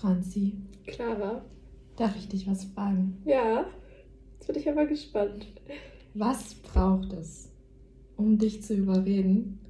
Franzi, 0.00 0.54
Clara. 0.86 1.44
darf 1.96 2.16
ich 2.16 2.26
dich 2.26 2.46
was 2.48 2.64
fragen? 2.64 3.20
Ja, 3.26 3.66
jetzt 4.32 4.46
bin 4.46 4.56
ich 4.56 4.68
aber 4.68 4.86
gespannt. 4.86 5.46
Was 6.14 6.54
braucht 6.54 7.12
es, 7.12 7.52
um 8.16 8.38
dich 8.38 8.62
zu 8.62 8.74
überreden, 8.74 9.60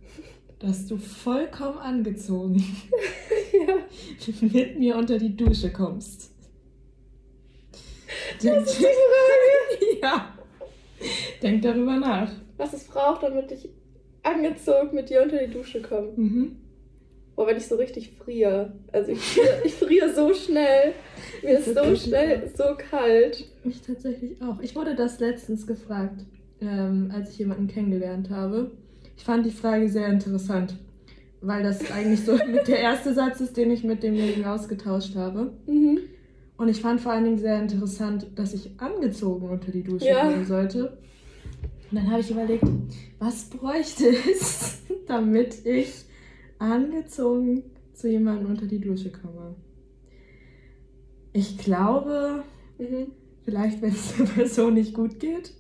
dass 0.61 0.87
du 0.87 0.99
vollkommen 0.99 1.79
angezogen 1.79 2.65
ja, 3.53 3.79
mit 4.41 4.79
mir 4.79 4.97
unter 4.97 5.19
die 5.19 5.37
Dusche 5.37 5.73
kommst? 5.73 6.31
das 8.41 8.69
ist 8.69 8.79
die 8.79 8.85
Frage. 8.85 9.99
ja. 10.03 10.35
Denk 11.43 11.63
darüber 11.63 11.97
nach. 11.97 12.31
Was 12.57 12.73
es 12.73 12.85
braucht, 12.85 13.25
damit 13.25 13.51
ich 13.51 13.69
angezogen 14.23 14.95
mit 14.95 15.11
dir 15.11 15.23
unter 15.23 15.45
die 15.45 15.53
Dusche 15.53 15.83
komme. 15.83 16.13
Mhm. 16.15 16.57
Boah, 17.41 17.47
wenn 17.47 17.57
ich 17.57 17.69
so 17.69 17.77
richtig 17.77 18.11
friere. 18.23 18.75
Also 18.93 19.13
ich 19.13 19.19
friere, 19.19 19.63
ich 19.65 19.73
friere 19.73 20.13
so 20.15 20.35
schnell. 20.35 20.93
Mir 21.43 21.59
ist 21.59 21.75
so 21.75 21.97
schnell 21.97 22.53
so 22.55 22.65
kalt. 22.91 23.47
Ich 23.65 23.81
tatsächlich 23.81 24.43
auch. 24.43 24.61
Ich 24.61 24.77
wurde 24.77 24.95
das 24.95 25.21
letztens 25.21 25.67
gefragt, 25.67 26.21
ähm, 26.61 27.11
als 27.15 27.31
ich 27.31 27.39
jemanden 27.39 27.67
kennengelernt 27.67 28.29
habe. 28.29 28.73
Ich 29.17 29.25
fand 29.25 29.47
die 29.47 29.51
Frage 29.53 29.89
sehr 29.89 30.09
interessant, 30.09 30.75
weil 31.41 31.63
das 31.63 31.91
eigentlich 31.91 32.27
so 32.27 32.33
mit 32.47 32.69
der 32.69 32.81
erste 32.81 33.15
Satz 33.15 33.41
ist, 33.41 33.57
den 33.57 33.71
ich 33.71 33.85
mit 33.85 34.03
demjenigen 34.03 34.45
ausgetauscht 34.45 35.17
habe. 35.17 35.55
Mhm. 35.67 35.99
Und 36.59 36.69
ich 36.69 36.83
fand 36.83 37.01
vor 37.01 37.13
allen 37.13 37.25
Dingen 37.25 37.39
sehr 37.39 37.59
interessant, 37.59 38.27
dass 38.35 38.53
ich 38.53 38.73
angezogen 38.77 39.49
unter 39.49 39.73
die 39.73 39.83
Dusche 39.83 40.05
Ja. 40.09 40.29
gehen 40.31 40.45
sollte. 40.45 40.99
Und 41.91 41.97
dann 41.97 42.11
habe 42.11 42.21
ich 42.21 42.31
überlegt, 42.31 42.65
was 43.19 43.45
bräuchte 43.49 44.11
es, 44.31 44.83
damit 45.07 45.65
ich 45.65 46.05
angezogen 46.61 47.65
zu 47.95 48.09
jemandem 48.09 48.51
unter 48.51 48.67
die 48.67 48.81
Dusche 48.81 49.11
komme. 49.11 49.57
Ich 51.33 51.59
glaube, 51.59 52.45
Mhm. 52.79 53.13
vielleicht 53.43 53.83
wenn 53.83 53.91
es 53.91 54.17
der 54.17 54.25
Person 54.25 54.75
nicht 54.75 54.95
gut 54.95 55.21
geht, 55.21 55.53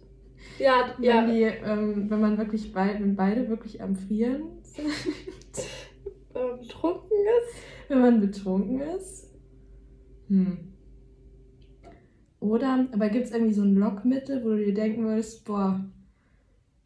Ja, 0.58 0.94
wenn, 0.98 1.04
ja. 1.04 1.26
die, 1.26 1.42
ähm, 1.42 2.10
wenn 2.10 2.20
man 2.20 2.38
wirklich 2.38 2.72
beid, 2.72 3.00
wenn 3.00 3.16
beide 3.16 3.48
wirklich 3.48 3.82
am 3.82 3.94
Frieren 3.96 4.42
sind, 4.62 4.86
Wenn 6.32 6.42
man 6.46 6.60
betrunken 6.60 7.10
ist. 7.42 7.54
wenn 7.88 8.00
man 8.00 8.20
betrunken 8.20 8.80
ist. 8.80 9.28
Hm. 10.28 10.58
Oder, 12.40 12.86
aber 12.92 13.08
gibt 13.10 13.26
es 13.26 13.32
irgendwie 13.32 13.52
so 13.54 13.62
ein 13.62 13.74
Lockmittel, 13.74 14.42
wo 14.44 14.48
du 14.50 14.64
dir 14.64 14.72
denken 14.74 15.04
würdest, 15.04 15.44
boah, 15.44 15.84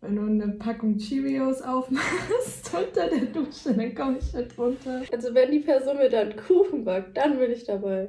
wenn 0.05 0.16
du 0.16 0.22
eine 0.44 0.52
Packung 0.55 0.98
Cheerios 0.98 1.62
aufmachst 1.62 2.70
unter 2.74 3.08
der 3.08 3.27
Dusche, 3.27 3.72
dann 3.74 3.94
komme 3.94 4.19
ich 4.19 4.30
da 4.33 4.42
drunter. 4.42 5.02
Also 5.12 5.34
wenn 5.34 5.50
die 5.50 5.60
Person 5.60 5.97
mir 5.97 6.10
dann 6.10 6.36
Kuchen 6.36 6.84
backt, 6.84 7.16
dann 7.16 7.38
bin 7.38 7.50
ich 7.50 7.64
dabei. 7.64 8.08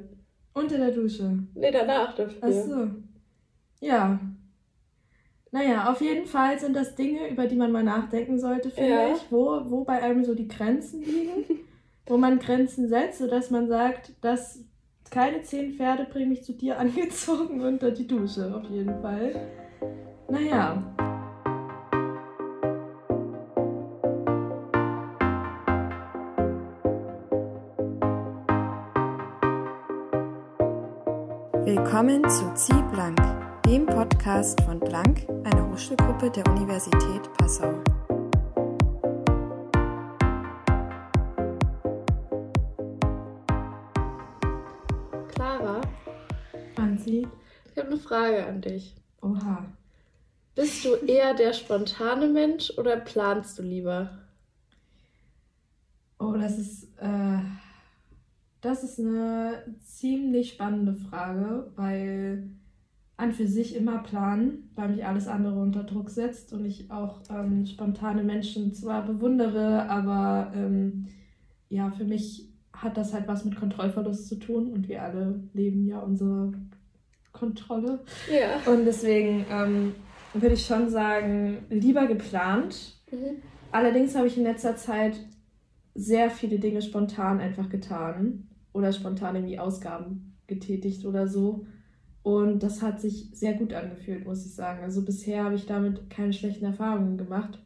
Unter 0.52 0.76
der 0.78 0.90
Dusche. 0.90 1.38
Nee, 1.54 1.70
danach 1.70 2.14
dafür. 2.14 2.38
Ach 2.42 2.50
so. 2.50 2.88
Ja. 3.80 4.20
Naja, 5.52 5.90
auf 5.90 6.00
jeden 6.00 6.26
Fall 6.26 6.58
sind 6.58 6.74
das 6.76 6.94
Dinge, 6.96 7.28
über 7.30 7.46
die 7.46 7.56
man 7.56 7.72
mal 7.72 7.84
nachdenken 7.84 8.38
sollte, 8.38 8.70
finde 8.70 8.90
Ja. 8.90 9.12
ich, 9.14 9.30
wo, 9.30 9.60
wo 9.70 9.84
bei 9.84 10.02
einem 10.02 10.24
so 10.24 10.34
die 10.34 10.48
Grenzen 10.48 11.02
liegen, 11.02 11.44
wo 12.06 12.16
man 12.18 12.38
Grenzen 12.38 12.88
setzt, 12.88 13.18
sodass 13.18 13.50
man 13.50 13.68
sagt, 13.68 14.12
dass 14.20 14.62
keine 15.10 15.42
zehn 15.42 15.74
Pferde 15.74 16.04
bringen 16.04 16.30
mich 16.30 16.44
zu 16.44 16.52
dir 16.52 16.78
angezogen 16.78 17.60
unter 17.62 17.90
die 17.90 18.06
Dusche, 18.06 18.54
auf 18.54 18.68
jeden 18.70 19.00
Fall. 19.00 19.34
Naja. 20.28 20.82
Willkommen 31.96 32.28
zu 32.28 32.52
Zieh 32.52 32.82
Blank, 32.92 33.18
dem 33.64 33.86
Podcast 33.86 34.60
von 34.60 34.78
Blank, 34.78 35.26
einer 35.44 35.66
Hochschulgruppe 35.70 36.30
der 36.30 36.46
Universität 36.48 37.22
Passau. 37.38 37.82
Clara, 45.28 45.80
Franzi? 46.74 47.26
ich 47.70 47.78
habe 47.78 47.88
eine 47.88 47.96
Frage 47.98 48.44
an 48.44 48.60
dich. 48.60 48.94
Oha. 49.22 49.64
Bist 50.54 50.84
du 50.84 50.96
eher 50.96 51.32
der 51.32 51.54
spontane 51.54 52.28
Mensch 52.28 52.72
oder 52.76 52.98
planst 52.98 53.58
du 53.58 53.62
lieber? 53.62 54.10
Oh, 56.18 56.34
das 56.34 56.58
ist, 56.58 56.88
äh, 56.98 57.38
das 58.66 58.82
ist 58.82 58.98
eine 58.98 59.64
ziemlich 59.82 60.50
spannende 60.50 60.94
Frage, 60.94 61.70
weil 61.76 62.50
an 63.16 63.32
für 63.32 63.46
sich 63.46 63.74
immer 63.74 63.98
planen, 63.98 64.70
weil 64.74 64.90
mich 64.90 65.06
alles 65.06 65.26
andere 65.26 65.58
unter 65.58 65.84
Druck 65.84 66.10
setzt 66.10 66.52
und 66.52 66.66
ich 66.66 66.90
auch 66.90 67.22
ähm, 67.30 67.64
spontane 67.64 68.22
Menschen 68.22 68.74
zwar 68.74 69.06
bewundere, 69.06 69.88
aber 69.88 70.52
ähm, 70.54 71.06
ja, 71.70 71.90
für 71.90 72.04
mich 72.04 72.52
hat 72.74 72.98
das 72.98 73.14
halt 73.14 73.26
was 73.26 73.46
mit 73.46 73.56
Kontrollverlust 73.56 74.28
zu 74.28 74.36
tun 74.36 74.70
und 74.70 74.88
wir 74.88 75.02
alle 75.02 75.40
leben 75.54 75.86
ja 75.86 76.00
unsere 76.00 76.52
Kontrolle. 77.32 78.00
Ja. 78.30 78.70
Und 78.70 78.84
deswegen 78.84 79.46
ähm, 79.50 79.94
würde 80.34 80.54
ich 80.54 80.66
schon 80.66 80.90
sagen, 80.90 81.64
lieber 81.70 82.06
geplant, 82.06 82.96
Mhm. 83.10 83.42
Allerdings 83.72 84.14
habe 84.14 84.26
ich 84.26 84.36
in 84.36 84.44
letzter 84.44 84.76
Zeit 84.76 85.18
sehr 85.94 86.30
viele 86.30 86.58
Dinge 86.58 86.82
spontan 86.82 87.40
einfach 87.40 87.68
getan 87.68 88.48
oder 88.76 88.92
spontan 88.92 89.36
irgendwie 89.36 89.58
Ausgaben 89.58 90.36
getätigt 90.46 91.04
oder 91.04 91.26
so. 91.28 91.66
Und 92.22 92.62
das 92.62 92.82
hat 92.82 93.00
sich 93.00 93.30
sehr 93.32 93.54
gut 93.54 93.72
angefühlt, 93.72 94.24
muss 94.26 94.44
ich 94.46 94.54
sagen. 94.54 94.82
Also 94.82 95.04
bisher 95.04 95.44
habe 95.44 95.54
ich 95.54 95.66
damit 95.66 96.10
keine 96.10 96.32
schlechten 96.32 96.64
Erfahrungen 96.64 97.16
gemacht 97.18 97.58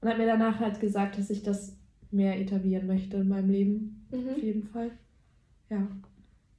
und 0.00 0.08
habe 0.08 0.18
mir 0.20 0.26
danach 0.26 0.60
halt 0.60 0.80
gesagt, 0.80 1.18
dass 1.18 1.30
ich 1.30 1.42
das 1.42 1.76
mehr 2.10 2.38
etablieren 2.40 2.86
möchte 2.86 3.16
in 3.18 3.28
meinem 3.28 3.50
Leben. 3.50 4.06
Auf 4.12 4.18
Mhm. 4.36 4.42
jeden 4.42 4.62
Fall. 4.64 4.90
Ja. 5.70 5.88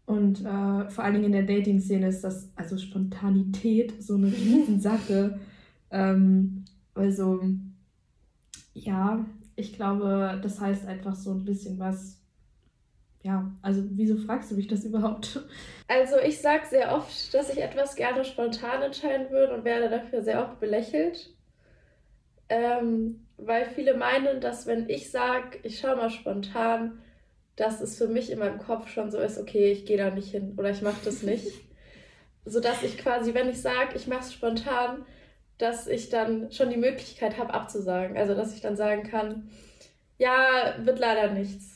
Und 0.07 0.41
äh, 0.41 0.89
vor 0.89 1.03
allen 1.03 1.13
Dingen 1.13 1.25
in 1.25 1.31
der 1.31 1.43
Dating-Szene 1.57 2.07
ist 2.09 2.23
das, 2.23 2.49
also 2.55 2.77
Spontanität, 2.77 4.03
so 4.03 4.15
eine 4.15 4.27
Riesensache. 4.31 5.39
ähm, 5.91 6.65
also, 6.95 7.41
ja, 8.73 9.25
ich 9.55 9.73
glaube, 9.73 10.39
das 10.43 10.59
heißt 10.59 10.85
einfach 10.85 11.15
so 11.15 11.31
ein 11.31 11.45
bisschen 11.45 11.79
was. 11.79 12.21
Ja, 13.25 13.51
also 13.63 13.81
wieso 13.89 14.17
fragst 14.17 14.51
du 14.51 14.55
mich 14.55 14.67
das 14.67 14.85
überhaupt? 14.85 15.39
Also 15.87 16.17
ich 16.17 16.41
sage 16.41 16.65
sehr 16.65 16.95
oft, 16.95 17.31
dass 17.31 17.51
ich 17.51 17.61
etwas 17.61 17.95
gerne 17.95 18.25
spontan 18.25 18.81
entscheiden 18.81 19.29
würde 19.29 19.53
und 19.53 19.65
werde 19.65 19.87
dafür 19.87 20.23
sehr 20.23 20.41
oft 20.41 20.59
belächelt. 20.59 21.29
Ähm, 22.49 23.27
weil 23.37 23.67
viele 23.67 23.93
meinen, 23.95 24.41
dass 24.41 24.65
wenn 24.65 24.89
ich 24.89 25.11
sage, 25.11 25.59
ich 25.61 25.79
schaue 25.79 25.95
mal 25.95 26.09
spontan, 26.09 27.03
dass 27.55 27.81
es 27.81 27.99
für 27.99 28.07
mich 28.07 28.31
in 28.31 28.39
meinem 28.39 28.57
Kopf 28.57 28.89
schon 28.89 29.11
so 29.11 29.19
ist, 29.19 29.37
okay, 29.37 29.71
ich 29.71 29.85
gehe 29.85 29.97
da 29.97 30.09
nicht 30.09 30.31
hin 30.31 30.55
oder 30.57 30.71
ich 30.71 30.81
mache 30.81 31.05
das 31.05 31.21
nicht. 31.21 31.51
Sodass 32.45 32.81
ich 32.81 32.97
quasi, 32.97 33.35
wenn 33.35 33.49
ich 33.49 33.61
sage, 33.61 33.95
ich 33.95 34.07
mache 34.07 34.21
es 34.21 34.33
spontan, 34.33 35.05
dass 35.59 35.85
ich 35.85 36.09
dann 36.09 36.51
schon 36.51 36.71
die 36.71 36.77
Möglichkeit 36.77 37.37
habe 37.37 37.53
abzusagen. 37.53 38.17
Also 38.17 38.33
dass 38.33 38.55
ich 38.55 38.61
dann 38.61 38.75
sagen 38.75 39.03
kann, 39.03 39.49
ja, 40.17 40.75
wird 40.79 40.97
leider 40.97 41.31
nichts. 41.31 41.74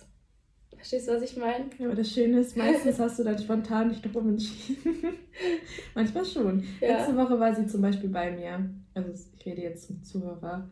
Verstehst 0.79 1.09
du, 1.09 1.11
was 1.11 1.21
ich 1.23 1.35
meine? 1.35 1.65
Ja, 1.77 1.87
aber 1.87 1.95
das 1.95 2.09
Schöne 2.09 2.39
ist, 2.39 2.55
meistens 2.55 2.99
hast 2.99 3.19
du 3.19 3.23
dann 3.25 3.37
spontan 3.37 3.89
dich 3.89 4.01
doch 4.01 4.15
umentschieden. 4.15 4.95
Manchmal 5.93 6.23
schon. 6.23 6.63
Ja. 6.79 6.99
Letzte 6.99 7.17
Woche 7.17 7.37
war 7.37 7.53
sie 7.53 7.67
zum 7.67 7.81
Beispiel 7.81 8.09
bei 8.09 8.31
mir. 8.31 8.69
Also 8.93 9.11
ich 9.11 9.45
rede 9.45 9.61
jetzt 9.61 9.87
zum 9.87 10.01
Zuhörer. 10.03 10.69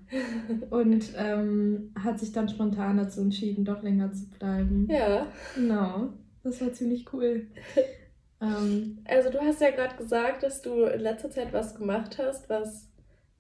Und 0.70 1.14
ähm, 1.18 1.94
hat 2.02 2.20
sich 2.20 2.32
dann 2.32 2.48
spontan 2.48 2.98
dazu 2.98 3.20
entschieden, 3.22 3.66
doch 3.66 3.84
länger 3.84 4.12
zu 4.14 4.30
bleiben. 4.30 4.88
Ja. 4.90 5.28
Genau. 5.56 6.10
Das 6.44 6.62
war 6.62 6.72
ziemlich 6.72 7.12
cool. 7.12 7.48
ähm, 8.42 9.00
Also 9.06 9.30
du 9.30 9.40
hast 9.42 9.60
ja 9.60 9.72
gerade 9.72 9.98
gesagt, 9.98 10.42
dass 10.44 10.62
du 10.62 10.86
in 10.86 11.02
letzter 11.02 11.30
Zeit 11.30 11.52
was 11.52 11.76
gemacht 11.76 12.18
hast, 12.18 12.50
was 12.50 12.90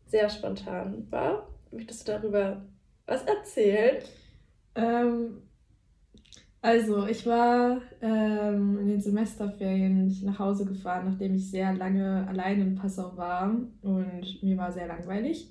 sehr 0.06 0.30
spontan 0.30 1.07
war. 1.12 1.47
Möchtest 1.71 2.07
du 2.07 2.12
darüber 2.12 2.65
was 3.06 3.24
erzählen? 3.24 4.03
ähm, 4.75 5.41
also, 6.62 7.06
ich 7.07 7.25
war 7.25 7.81
ähm, 8.01 8.80
in 8.80 8.88
den 8.88 9.01
Semesterferien 9.01 10.07
nach 10.24 10.39
Hause 10.39 10.65
gefahren, 10.65 11.06
nachdem 11.09 11.36
ich 11.36 11.50
sehr 11.50 11.74
lange 11.74 12.27
allein 12.27 12.62
in 12.62 12.75
Passau 12.75 13.15
war 13.18 13.56
und 13.81 14.44
mir 14.44 14.57
war 14.57 14.71
sehr 14.71 14.88
langweilig. 14.88 15.50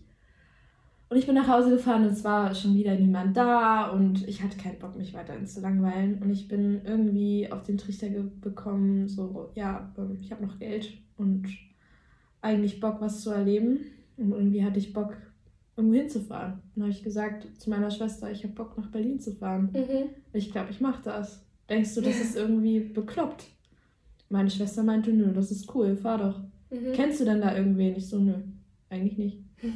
Und 1.08 1.17
ich 1.19 1.26
bin 1.26 1.37
nach 1.37 1.47
Hause 1.47 1.70
gefahren 1.70 2.03
und 2.05 2.12
es 2.12 2.25
war 2.25 2.53
schon 2.55 2.75
wieder 2.75 2.97
niemand 2.97 3.37
da 3.37 3.91
und 3.91 4.26
ich 4.26 4.43
hatte 4.43 4.56
keinen 4.58 4.79
Bock, 4.81 4.97
mich 4.97 5.14
weiterhin 5.14 5.47
zu 5.47 5.61
langweilen. 5.61 6.20
Und 6.20 6.31
ich 6.31 6.49
bin 6.49 6.81
irgendwie 6.85 7.50
auf 7.52 7.62
den 7.62 7.79
Trichter 7.79 8.09
ge- 8.09 8.25
bekommen, 8.41 9.06
so, 9.09 9.50
ja, 9.55 9.93
ähm, 9.99 10.19
ich 10.20 10.32
habe 10.32 10.44
noch 10.44 10.59
Geld 10.59 10.93
und 11.17 11.47
eigentlich 12.43 12.81
Bock, 12.81 13.00
was 13.00 13.23
zu 13.23 13.31
erleben. 13.31 13.81
Und 14.17 14.32
irgendwie 14.32 14.64
hatte 14.64 14.79
ich 14.81 14.93
Bock, 14.93 15.17
irgendwo 15.76 15.96
hinzufahren. 15.96 16.61
Dann 16.75 16.84
habe 16.84 16.93
ich 16.93 17.02
gesagt 17.02 17.46
zu 17.58 17.70
meiner 17.70 17.90
Schwester, 17.90 18.31
ich 18.31 18.43
habe 18.44 18.55
Bock, 18.55 18.76
nach 18.78 18.88
Berlin 18.90 19.20
zu 19.20 19.32
fahren. 19.32 19.70
Mhm. 19.73 20.11
Ich 20.32 20.50
glaube, 20.52 20.70
ich 20.70 20.81
mache 20.81 21.02
das. 21.05 21.43
denkst 21.69 21.94
du, 21.94 22.00
das 22.00 22.19
ist 22.20 22.37
irgendwie 22.37 22.81
bekloppt? 22.81 23.44
Meine 24.28 24.50
Schwester 24.50 24.82
meinte, 24.82 25.12
nö, 25.12 25.32
das 25.32 25.50
ist 25.50 25.73
cool, 25.75 25.96
fahr 25.96 26.19
doch. 26.19 26.40
Mhm. 26.70 26.93
Kennst 26.94 27.20
du 27.20 27.25
denn 27.25 27.40
da 27.40 27.56
irgendwen? 27.56 27.94
Ich 27.96 28.08
so, 28.08 28.19
nö, 28.19 28.34
eigentlich 28.90 29.19
nicht. 29.19 29.38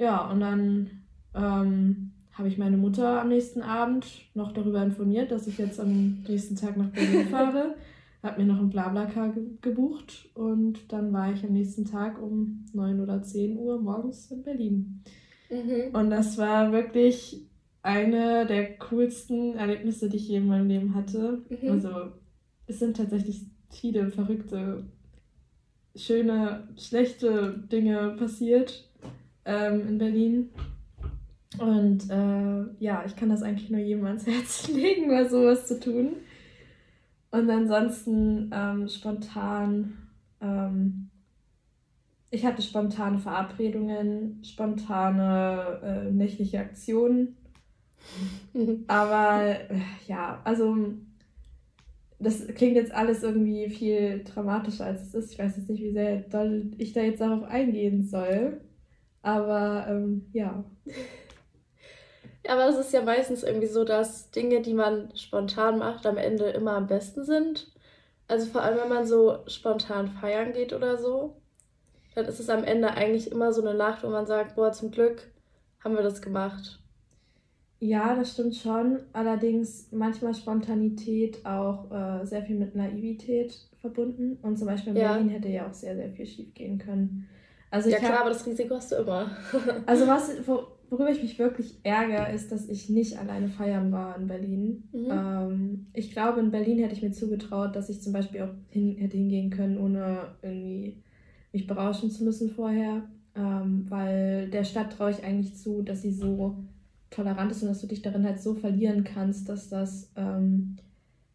Ja, 0.00 0.30
und 0.30 0.38
dann 0.38 0.90
ähm, 1.34 2.12
habe 2.32 2.46
ich 2.46 2.56
meine 2.56 2.76
Mutter 2.76 3.20
am 3.20 3.30
nächsten 3.30 3.62
Abend 3.62 4.06
noch 4.34 4.52
darüber 4.52 4.80
informiert, 4.80 5.32
dass 5.32 5.48
ich 5.48 5.58
jetzt 5.58 5.80
am 5.80 6.22
nächsten 6.28 6.54
Tag 6.54 6.76
nach 6.76 6.86
Berlin 6.90 7.26
fahre. 7.30 7.74
Habe 8.22 8.42
mir 8.42 8.52
noch 8.52 8.58
ein 8.58 8.70
Blablacar 8.70 9.32
ge 9.32 9.44
gebucht 9.60 10.28
und 10.34 10.92
dann 10.92 11.12
war 11.12 11.32
ich 11.32 11.44
am 11.44 11.52
nächsten 11.52 11.84
Tag 11.84 12.20
um 12.20 12.64
9 12.72 13.00
oder 13.00 13.22
10 13.22 13.56
Uhr 13.56 13.80
morgens 13.80 14.30
in 14.30 14.42
Berlin. 14.42 15.02
Mhm. 15.50 15.94
Und 15.94 16.10
das 16.10 16.36
war 16.36 16.72
wirklich 16.72 17.46
eine 17.82 18.44
der 18.46 18.76
coolsten 18.78 19.56
Erlebnisse, 19.56 20.08
die 20.08 20.16
ich 20.16 20.28
je 20.28 20.38
in 20.38 20.48
meinem 20.48 20.68
Leben 20.68 20.94
hatte. 20.94 21.42
Mhm. 21.48 21.70
Also 21.70 21.90
es 22.66 22.78
sind 22.78 22.96
tatsächlich 22.96 23.46
viele 23.70 24.10
verrückte, 24.10 24.84
schöne, 25.94 26.68
schlechte 26.76 27.64
Dinge 27.70 28.16
passiert 28.18 28.90
ähm, 29.44 29.88
in 29.88 29.98
Berlin. 29.98 30.50
Und 31.58 32.10
äh, 32.10 32.84
ja, 32.84 33.04
ich 33.06 33.16
kann 33.16 33.30
das 33.30 33.42
eigentlich 33.42 33.70
nur 33.70 33.80
jedem 33.80 34.04
ans 34.04 34.26
Herz 34.26 34.68
legen, 34.72 35.08
mal 35.08 35.28
sowas 35.28 35.66
zu 35.66 35.80
tun. 35.80 36.16
Und 37.30 37.50
ansonsten 37.50 38.50
ähm, 38.52 38.88
spontan, 38.88 39.98
ähm, 40.40 41.10
ich 42.30 42.44
hatte 42.44 42.62
spontane 42.62 43.18
Verabredungen, 43.18 44.42
spontane 44.44 45.80
äh, 45.82 46.10
nächtliche 46.10 46.60
Aktionen. 46.60 47.36
Aber 48.86 49.42
äh, 49.42 49.80
ja, 50.06 50.40
also 50.44 50.76
das 52.18 52.46
klingt 52.48 52.76
jetzt 52.76 52.92
alles 52.92 53.22
irgendwie 53.22 53.68
viel 53.68 54.24
dramatischer 54.24 54.86
als 54.86 55.02
es 55.02 55.14
ist. 55.14 55.32
Ich 55.32 55.38
weiß 55.38 55.56
jetzt 55.56 55.70
nicht, 55.70 55.82
wie 55.82 55.92
sehr 55.92 56.20
doll 56.20 56.70
ich 56.78 56.92
da 56.92 57.02
jetzt 57.02 57.20
darauf 57.20 57.44
eingehen 57.44 58.06
soll. 58.06 58.60
Aber 59.22 59.86
ähm, 59.88 60.26
ja. 60.32 60.64
Aber 62.48 62.66
es 62.66 62.76
ist 62.76 62.92
ja 62.92 63.02
meistens 63.02 63.42
irgendwie 63.42 63.66
so, 63.66 63.84
dass 63.84 64.30
Dinge, 64.30 64.62
die 64.62 64.72
man 64.72 65.14
spontan 65.14 65.78
macht, 65.78 66.06
am 66.06 66.16
Ende 66.16 66.46
immer 66.46 66.72
am 66.72 66.86
besten 66.86 67.24
sind. 67.24 67.70
Also 68.26 68.46
vor 68.46 68.62
allem, 68.62 68.78
wenn 68.78 68.88
man 68.88 69.06
so 69.06 69.38
spontan 69.46 70.08
feiern 70.08 70.52
geht 70.52 70.72
oder 70.72 70.96
so, 70.96 71.36
dann 72.14 72.24
ist 72.24 72.40
es 72.40 72.48
am 72.48 72.64
Ende 72.64 72.90
eigentlich 72.90 73.30
immer 73.30 73.52
so 73.52 73.60
eine 73.60 73.74
Nacht, 73.74 74.02
wo 74.02 74.08
man 74.08 74.26
sagt, 74.26 74.56
boah, 74.56 74.72
zum 74.72 74.90
Glück 74.90 75.30
haben 75.84 75.94
wir 75.94 76.02
das 76.02 76.22
gemacht. 76.22 76.80
Ja, 77.80 78.16
das 78.16 78.32
stimmt 78.32 78.56
schon. 78.56 79.00
Allerdings 79.12 79.88
manchmal 79.92 80.34
Spontanität 80.34 81.44
auch 81.46 81.90
äh, 81.92 82.26
sehr 82.26 82.42
viel 82.42 82.56
mit 82.56 82.74
Naivität 82.74 83.54
verbunden. 83.80 84.38
Und 84.42 84.58
zum 84.58 84.66
Beispiel 84.66 84.94
in 84.94 84.98
ja. 84.98 85.12
Berlin 85.12 85.28
hätte 85.28 85.48
ja 85.48 85.68
auch 85.68 85.74
sehr, 85.74 85.94
sehr 85.94 86.10
viel 86.10 86.26
schief 86.26 86.54
gehen 86.54 86.78
können. 86.78 87.28
Also 87.70 87.90
ja, 87.90 87.98
klar, 87.98 88.12
hab, 88.14 88.20
aber 88.22 88.30
das 88.30 88.46
Risiko 88.46 88.74
hast 88.74 88.90
du 88.90 88.96
immer. 88.96 89.30
also, 89.86 90.06
was, 90.06 90.30
worüber 90.90 91.10
ich 91.10 91.22
mich 91.22 91.38
wirklich 91.38 91.78
ärgere, 91.82 92.32
ist, 92.32 92.50
dass 92.50 92.68
ich 92.68 92.88
nicht 92.88 93.18
alleine 93.18 93.48
feiern 93.48 93.92
war 93.92 94.16
in 94.18 94.26
Berlin. 94.26 94.88
Mhm. 94.92 95.10
Ähm, 95.10 95.86
ich 95.92 96.12
glaube, 96.12 96.40
in 96.40 96.50
Berlin 96.50 96.78
hätte 96.78 96.94
ich 96.94 97.02
mir 97.02 97.12
zugetraut, 97.12 97.76
dass 97.76 97.88
ich 97.88 98.02
zum 98.02 98.12
Beispiel 98.12 98.42
auch 98.42 98.54
hin, 98.68 98.96
hätte 98.96 99.16
hingehen 99.16 99.50
können, 99.50 99.78
ohne 99.78 100.28
irgendwie 100.42 101.02
mich 101.52 101.66
berauschen 101.66 102.10
zu 102.10 102.24
müssen 102.24 102.50
vorher. 102.50 103.02
Ähm, 103.34 103.86
weil 103.88 104.50
der 104.50 104.64
Stadt 104.64 104.92
traue 104.92 105.10
ich 105.10 105.22
eigentlich 105.22 105.56
zu, 105.56 105.82
dass 105.82 106.02
sie 106.02 106.12
so 106.12 106.56
tolerant 107.10 107.50
ist 107.52 107.62
und 107.62 107.68
dass 107.68 107.80
du 107.80 107.86
dich 107.86 108.02
darin 108.02 108.24
halt 108.24 108.40
so 108.40 108.54
verlieren 108.54 109.04
kannst, 109.04 109.48
dass 109.48 109.68
das 109.68 110.10
ähm, 110.16 110.76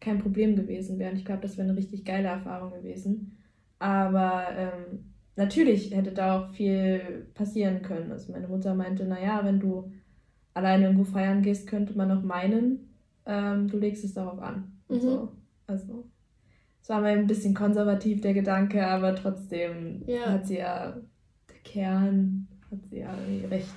kein 0.00 0.18
Problem 0.18 0.54
gewesen 0.56 0.98
wäre. 0.98 1.10
Und 1.10 1.16
ich 1.16 1.24
glaube, 1.24 1.42
das 1.42 1.56
wäre 1.56 1.68
eine 1.68 1.76
richtig 1.76 2.04
geile 2.04 2.28
Erfahrung 2.28 2.72
gewesen. 2.72 3.38
Aber 3.78 4.44
ähm, 4.56 5.13
natürlich 5.36 5.94
hätte 5.94 6.12
da 6.12 6.38
auch 6.38 6.50
viel 6.54 7.26
passieren 7.34 7.82
können. 7.82 8.12
Also 8.12 8.32
meine 8.32 8.48
Mutter 8.48 8.74
meinte, 8.74 9.04
naja, 9.04 9.40
wenn 9.44 9.60
du 9.60 9.92
alleine 10.54 10.86
irgendwo 10.86 11.04
feiern 11.04 11.42
gehst, 11.42 11.66
könnte 11.66 11.96
man 11.96 12.10
auch 12.10 12.22
meinen, 12.22 12.94
ähm, 13.26 13.68
du 13.68 13.78
legst 13.78 14.04
es 14.04 14.14
darauf 14.14 14.40
an. 14.40 14.80
Mhm. 14.88 15.00
So. 15.00 15.32
Also 15.66 16.04
es 16.82 16.88
war 16.88 17.00
mir 17.00 17.08
ein 17.08 17.26
bisschen 17.26 17.54
konservativ 17.54 18.20
der 18.20 18.34
Gedanke, 18.34 18.86
aber 18.86 19.14
trotzdem 19.16 20.02
ja. 20.06 20.26
hat 20.26 20.46
sie 20.46 20.58
ja, 20.58 20.98
der 21.48 21.58
Kern 21.64 22.46
hat 22.70 22.78
sie 22.90 22.98
ja 22.98 23.14
recht. 23.50 23.74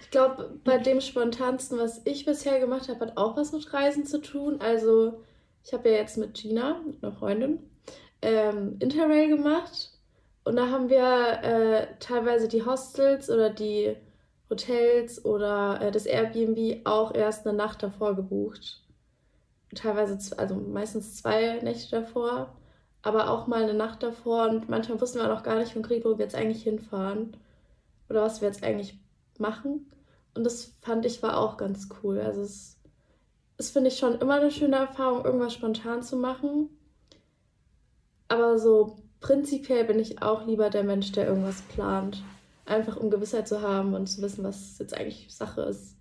Ich 0.00 0.10
glaube, 0.10 0.60
bei 0.64 0.78
dem 0.78 1.00
spontansten, 1.00 1.78
was 1.78 2.00
ich 2.04 2.24
bisher 2.24 2.60
gemacht 2.60 2.88
habe, 2.88 3.00
hat 3.00 3.16
auch 3.16 3.36
was 3.36 3.52
mit 3.52 3.72
Reisen 3.72 4.06
zu 4.06 4.20
tun. 4.22 4.60
Also 4.60 5.24
ich 5.64 5.72
habe 5.72 5.90
ja 5.90 5.96
jetzt 5.96 6.16
mit 6.16 6.34
Gina, 6.34 6.80
mit 6.86 7.02
einer 7.02 7.12
Freundin, 7.12 7.58
ähm, 8.22 8.76
Interrail 8.78 9.28
gemacht 9.28 9.95
und 10.46 10.54
da 10.54 10.70
haben 10.70 10.88
wir 10.88 11.42
äh, 11.42 11.86
teilweise 11.98 12.46
die 12.46 12.64
Hostels 12.64 13.28
oder 13.30 13.50
die 13.50 13.96
Hotels 14.48 15.24
oder 15.24 15.80
äh, 15.80 15.90
das 15.90 16.06
Airbnb 16.06 16.86
auch 16.86 17.12
erst 17.12 17.48
eine 17.48 17.56
Nacht 17.56 17.82
davor 17.82 18.14
gebucht. 18.14 18.80
Teilweise, 19.74 20.38
also 20.38 20.54
meistens 20.54 21.16
zwei 21.16 21.58
Nächte 21.64 22.00
davor, 22.00 22.56
aber 23.02 23.28
auch 23.28 23.48
mal 23.48 23.64
eine 23.64 23.74
Nacht 23.74 24.04
davor. 24.04 24.48
Und 24.48 24.68
manchmal 24.68 25.00
wussten 25.00 25.18
wir 25.18 25.26
noch 25.26 25.42
gar 25.42 25.58
nicht 25.58 25.72
konkret, 25.72 26.04
wo 26.04 26.16
wir 26.16 26.24
jetzt 26.24 26.36
eigentlich 26.36 26.62
hinfahren 26.62 27.36
oder 28.08 28.22
was 28.22 28.40
wir 28.40 28.46
jetzt 28.46 28.62
eigentlich 28.62 29.00
machen. 29.38 29.90
Und 30.36 30.44
das 30.44 30.76
fand 30.80 31.06
ich 31.06 31.24
war 31.24 31.38
auch 31.38 31.56
ganz 31.56 31.88
cool. 32.04 32.20
Also 32.20 32.42
es 32.42 32.78
ist, 33.58 33.72
finde 33.72 33.88
ich, 33.88 33.98
schon 33.98 34.20
immer 34.20 34.34
eine 34.34 34.52
schöne 34.52 34.76
Erfahrung, 34.76 35.24
irgendwas 35.24 35.54
spontan 35.54 36.04
zu 36.04 36.16
machen. 36.16 36.70
Aber 38.28 38.60
so 38.60 38.96
prinzipiell 39.20 39.84
bin 39.84 39.98
ich 39.98 40.22
auch 40.22 40.46
lieber 40.46 40.70
der 40.70 40.84
Mensch, 40.84 41.12
der 41.12 41.26
irgendwas 41.26 41.62
plant. 41.62 42.22
Einfach 42.64 42.96
um 42.96 43.10
Gewissheit 43.10 43.46
zu 43.46 43.62
haben 43.62 43.94
und 43.94 44.08
zu 44.08 44.22
wissen, 44.22 44.42
was 44.42 44.78
jetzt 44.78 44.96
eigentlich 44.96 45.26
Sache 45.34 45.62
ist. 45.62 45.96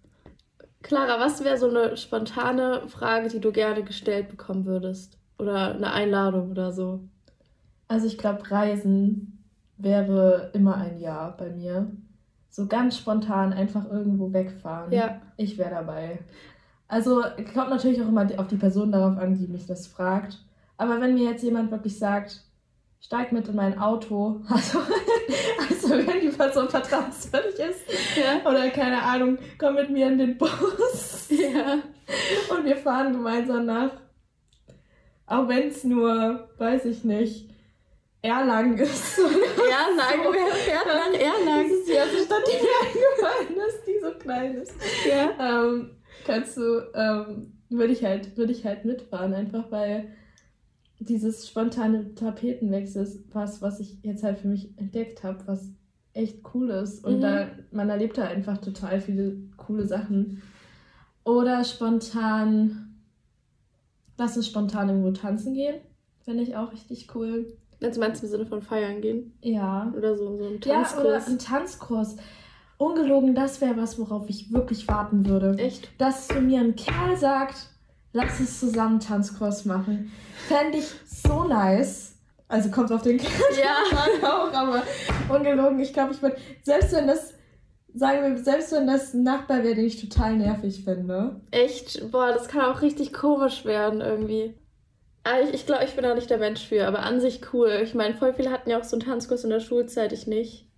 Clara, 0.81 1.19
was 1.19 1.43
wäre 1.43 1.57
so 1.57 1.69
eine 1.69 1.97
spontane 1.97 2.87
Frage, 2.87 3.29
die 3.29 3.39
du 3.39 3.51
gerne 3.51 3.83
gestellt 3.83 4.29
bekommen 4.29 4.65
würdest? 4.65 5.17
Oder 5.37 5.75
eine 5.75 5.91
Einladung 5.91 6.51
oder 6.51 6.71
so? 6.71 7.01
Also 7.87 8.07
ich 8.07 8.17
glaube, 8.17 8.49
Reisen 8.49 9.43
wäre 9.77 10.51
immer 10.53 10.75
ein 10.75 10.99
Ja 10.99 11.35
bei 11.37 11.49
mir. 11.49 11.91
So 12.49 12.67
ganz 12.67 12.97
spontan 12.97 13.51
einfach 13.51 13.89
irgendwo 13.91 14.31
wegfahren. 14.31 14.91
Ja. 14.91 15.21
Ich 15.37 15.57
wäre 15.57 15.71
dabei. 15.71 16.19
Also 16.87 17.21
kommt 17.53 17.69
natürlich 17.69 18.01
auch 18.01 18.07
immer 18.07 18.27
auf 18.37 18.47
die 18.47 18.57
Person 18.57 18.91
darauf 18.91 19.17
an, 19.17 19.37
die 19.37 19.47
mich 19.47 19.65
das 19.65 19.87
fragt. 19.87 20.43
Aber 20.77 21.01
wenn 21.01 21.15
mir 21.15 21.29
jetzt 21.29 21.43
jemand 21.43 21.71
wirklich 21.71 21.97
sagt, 21.97 22.44
steig 23.05 23.31
mit 23.31 23.47
in 23.47 23.55
mein 23.55 23.77
Auto. 23.77 24.41
Also, 24.49 24.79
also 25.69 26.07
wenn 26.07 26.21
die 26.21 26.29
Person 26.29 26.69
vertrauenswürdig 26.69 27.59
ist. 27.59 27.85
Ja. 28.17 28.49
Oder 28.49 28.69
keine 28.69 29.01
Ahnung, 29.01 29.37
komm 29.59 29.75
mit 29.75 29.89
mir 29.89 30.07
in 30.07 30.17
den 30.17 30.37
Bus. 30.37 31.27
Ja. 31.29 31.79
Und 32.49 32.65
wir 32.65 32.77
fahren 32.77 33.13
gemeinsam 33.13 33.65
nach. 33.65 33.91
Auch 35.27 35.47
wenn 35.47 35.67
es 35.67 35.83
nur, 35.83 36.49
weiß 36.57 36.85
ich 36.85 37.03
nicht, 37.03 37.49
Erlangen 38.21 38.77
ist. 38.77 39.19
Erlangen, 39.19 40.23
so. 40.23 40.33
wer 40.33 40.55
fährt 40.55 40.85
nach 40.87 41.13
Erlangen? 41.13 41.69
Das 41.69 41.77
ist 41.77 41.87
die 41.87 41.93
erste 41.93 42.17
Stadt, 42.17 42.43
die 42.47 42.63
mir 42.63 42.79
eingefallen 42.81 43.67
ist, 43.67 43.87
die 43.87 43.99
so 44.01 44.11
klein 44.19 44.55
ist. 44.55 44.73
Ja. 45.07 45.63
Ähm, 45.65 45.91
kannst 46.25 46.57
du, 46.57 46.91
ähm, 46.95 47.53
würde 47.69 47.93
ich 47.93 48.03
halt, 48.03 48.35
würde 48.35 48.51
ich 48.51 48.65
halt 48.65 48.85
mitfahren, 48.85 49.33
einfach 49.33 49.71
weil 49.71 50.11
dieses 50.99 51.47
spontane 51.47 52.15
Tapetenwechsel 52.15 53.03
ist 53.03 53.23
was, 53.33 53.61
was 53.61 53.79
ich 53.79 53.97
jetzt 54.03 54.23
halt 54.23 54.39
für 54.39 54.47
mich 54.47 54.77
entdeckt 54.77 55.23
habe, 55.23 55.39
was 55.45 55.71
echt 56.13 56.39
cool 56.53 56.69
ist. 56.69 57.03
Und 57.03 57.17
mhm. 57.17 57.21
da, 57.21 57.47
man 57.71 57.89
erlebt 57.89 58.17
da 58.17 58.23
einfach 58.23 58.57
total 58.57 59.01
viele 59.01 59.37
coole 59.57 59.85
Sachen. 59.85 60.41
Oder 61.23 61.63
spontan, 61.63 62.95
lass 64.17 64.37
uns 64.37 64.47
spontan 64.47 64.89
irgendwo 64.89 65.11
tanzen 65.11 65.53
gehen. 65.53 65.75
Finde 66.23 66.43
ich 66.43 66.55
auch 66.55 66.71
richtig 66.71 67.13
cool. 67.15 67.57
Also 67.81 67.99
meinst 67.99 68.21
du 68.21 68.27
im 68.27 68.31
Sinne 68.31 68.45
von 68.45 68.61
feiern 68.61 69.01
gehen? 69.01 69.33
Ja. 69.41 69.93
Oder 69.95 70.17
so, 70.17 70.37
so 70.37 70.45
ein 70.45 70.61
Tanzkurs. 70.61 71.03
Ja, 71.03 71.09
oder 71.09 71.27
ein 71.27 71.39
Tanzkurs. 71.39 72.15
Ungelogen, 72.77 73.35
das 73.35 73.61
wäre 73.61 73.77
was, 73.77 73.99
worauf 73.99 74.29
ich 74.29 74.51
wirklich 74.51 74.87
warten 74.87 75.27
würde. 75.27 75.55
Echt? 75.57 75.89
Dass 75.97 76.27
zu 76.27 76.41
mir 76.41 76.61
ein 76.61 76.75
Kerl 76.75 77.15
sagt, 77.17 77.69
lass 78.15 78.39
uns 78.39 78.59
zusammen 78.59 78.99
Tanzkurs 78.99 79.65
machen. 79.65 80.11
Fände 80.47 80.79
ich 80.79 80.87
so 81.05 81.43
nice. 81.43 82.13
Also 82.47 82.71
kommt 82.71 82.91
auf 82.91 83.01
den 83.01 83.17
Kerl 83.17 83.31
ja. 83.59 84.27
auch, 84.29 84.53
aber 84.53 84.83
ungelogen, 85.29 85.79
ich 85.79 85.93
glaube, 85.93 86.13
ich 86.13 86.21
würde, 86.21 86.37
selbst 86.63 86.93
wenn 86.93 87.07
das, 87.07 87.33
sagen 87.93 88.21
wir, 88.21 88.43
selbst 88.43 88.71
wenn 88.71 88.87
das 88.87 89.13
ein 89.13 89.23
Nachbar 89.23 89.63
wäre, 89.63 89.75
den 89.75 89.85
ich 89.85 89.99
total 89.99 90.37
nervig 90.37 90.83
finde. 90.83 91.41
Echt? 91.51 92.09
Boah, 92.11 92.31
das 92.31 92.47
kann 92.47 92.61
auch 92.61 92.81
richtig 92.81 93.13
komisch 93.13 93.65
werden 93.65 93.99
irgendwie. 93.99 94.53
Ich, 95.43 95.53
ich 95.53 95.65
glaube, 95.65 95.83
ich 95.85 95.95
bin 95.95 96.03
da 96.03 96.13
nicht 96.13 96.29
der 96.29 96.37
Mensch 96.37 96.65
für, 96.65 96.87
aber 96.87 96.99
an 96.99 97.19
sich 97.19 97.41
cool. 97.51 97.81
Ich 97.83 97.95
meine, 97.95 98.13
voll 98.13 98.33
viele 98.33 98.51
hatten 98.51 98.69
ja 98.69 98.79
auch 98.79 98.83
so 98.83 98.95
einen 98.95 99.05
Tanzkurs 99.05 99.43
in 99.43 99.49
der 99.49 99.59
Schulzeit, 99.59 100.13
ich 100.13 100.27
nicht. 100.27 100.69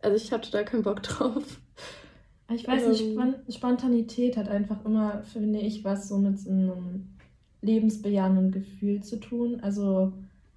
Also 0.00 0.16
ich 0.16 0.32
hatte 0.32 0.50
da 0.52 0.62
keinen 0.62 0.84
Bock 0.84 1.02
drauf. 1.02 1.42
Ich 2.52 2.66
weiß 2.66 2.88
nicht, 2.88 3.02
ähm. 3.02 3.34
Spontanität 3.48 4.36
hat 4.36 4.48
einfach 4.48 4.84
immer, 4.84 5.22
finde 5.24 5.58
ich, 5.58 5.84
was 5.84 6.08
so 6.08 6.18
mit 6.18 6.38
so 6.38 6.50
einem 6.50 7.16
lebensbejahenden 7.60 8.52
Gefühl 8.52 9.02
zu 9.02 9.18
tun. 9.18 9.60
Also 9.60 10.12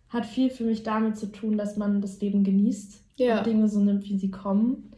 hat 0.09 0.25
viel 0.25 0.49
für 0.49 0.63
mich 0.63 0.83
damit 0.83 1.17
zu 1.17 1.31
tun, 1.31 1.57
dass 1.57 1.77
man 1.77 2.01
das 2.01 2.19
Leben 2.21 2.43
genießt 2.43 3.03
ja. 3.17 3.39
und 3.39 3.47
Dinge 3.47 3.69
so 3.69 3.79
nimmt, 3.79 4.05
wie 4.05 4.17
sie 4.17 4.31
kommen. 4.31 4.91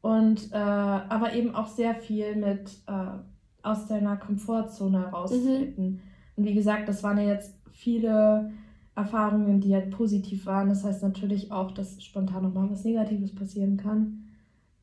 Und 0.00 0.52
äh, 0.52 0.56
aber 0.56 1.34
eben 1.34 1.54
auch 1.54 1.66
sehr 1.66 1.94
viel 1.94 2.36
mit 2.36 2.70
äh, 2.86 3.18
aus 3.62 3.86
deiner 3.86 4.16
Komfortzone 4.16 5.00
heraustreten. 5.00 5.84
Mhm. 5.84 6.00
Und 6.36 6.44
wie 6.44 6.54
gesagt, 6.54 6.88
das 6.88 7.02
waren 7.02 7.18
ja 7.18 7.24
jetzt 7.24 7.54
viele 7.72 8.52
Erfahrungen, 8.94 9.60
die 9.60 9.74
halt 9.74 9.90
positiv 9.90 10.46
waren. 10.46 10.68
Das 10.68 10.84
heißt 10.84 11.02
natürlich 11.02 11.50
auch, 11.50 11.72
dass 11.72 12.02
spontan 12.02 12.44
nochmal 12.44 12.70
was 12.70 12.84
Negatives 12.84 13.34
passieren 13.34 13.76
kann. 13.76 14.24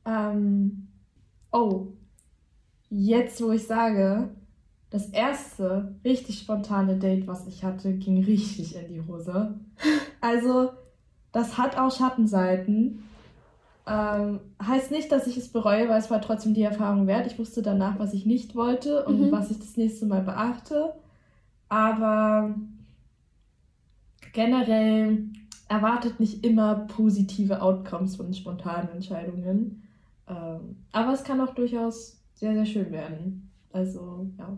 Ähm, 0.05 0.87
oh, 1.53 1.93
jetzt 2.89 3.41
wo 3.41 3.51
ich 3.51 3.65
sage, 3.65 4.29
das 4.89 5.09
erste 5.09 5.95
richtig 6.03 6.39
spontane 6.39 6.97
Date, 6.97 7.25
was 7.25 7.47
ich 7.47 7.63
hatte, 7.63 7.93
ging 7.93 8.23
richtig 8.23 8.75
in 8.75 8.93
die 8.93 9.01
Hose. 9.07 9.59
Also, 10.21 10.71
das 11.31 11.57
hat 11.57 11.77
auch 11.77 11.91
Schattenseiten. 11.91 13.03
Ähm, 13.85 14.39
heißt 14.65 14.91
nicht, 14.91 15.11
dass 15.11 15.27
ich 15.27 15.35
es 15.35 15.51
bereue, 15.51 15.89
weil 15.89 15.99
es 15.99 16.09
war 16.09 16.21
trotzdem 16.21 16.53
die 16.53 16.61
Erfahrung 16.61 17.07
wert. 17.07 17.27
Ich 17.27 17.37
wusste 17.37 17.61
danach, 17.61 17.99
was 17.99 18.13
ich 18.13 18.25
nicht 18.25 18.55
wollte 18.55 19.05
und 19.05 19.19
mhm. 19.19 19.31
was 19.31 19.51
ich 19.51 19.59
das 19.59 19.75
nächste 19.75 20.05
Mal 20.05 20.21
beachte. 20.21 20.93
Aber 21.67 22.55
generell 24.31 25.25
erwartet 25.67 26.19
nicht 26.19 26.45
immer 26.45 26.75
positive 26.75 27.61
Outcomes 27.61 28.15
von 28.15 28.33
spontanen 28.33 28.89
Entscheidungen. 28.89 29.83
Ähm, 30.27 30.85
aber 30.91 31.13
es 31.13 31.23
kann 31.23 31.41
auch 31.41 31.53
durchaus 31.53 32.21
sehr, 32.33 32.53
sehr 32.53 32.65
schön 32.65 32.91
werden. 32.91 33.51
Also, 33.71 34.27
ja. 34.37 34.57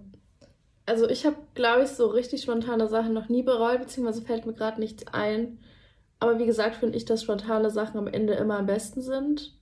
Also 0.85 1.09
ich 1.09 1.25
habe, 1.25 1.37
glaube 1.55 1.83
ich, 1.83 1.89
so 1.89 2.07
richtig 2.07 2.43
spontane 2.43 2.87
Sachen 2.87 3.13
noch 3.13 3.29
nie 3.29 3.41
bereut, 3.41 3.79
beziehungsweise 3.79 4.21
fällt 4.21 4.45
mir 4.45 4.53
gerade 4.53 4.79
nichts 4.79 5.05
ein. 5.07 5.59
Aber 6.19 6.37
wie 6.39 6.45
gesagt, 6.45 6.77
finde 6.77 6.97
ich, 6.97 7.05
dass 7.05 7.23
spontane 7.23 7.69
Sachen 7.69 7.97
am 7.97 8.07
Ende 8.07 8.33
immer 8.33 8.57
am 8.59 8.67
besten 8.67 9.01
sind, 9.01 9.57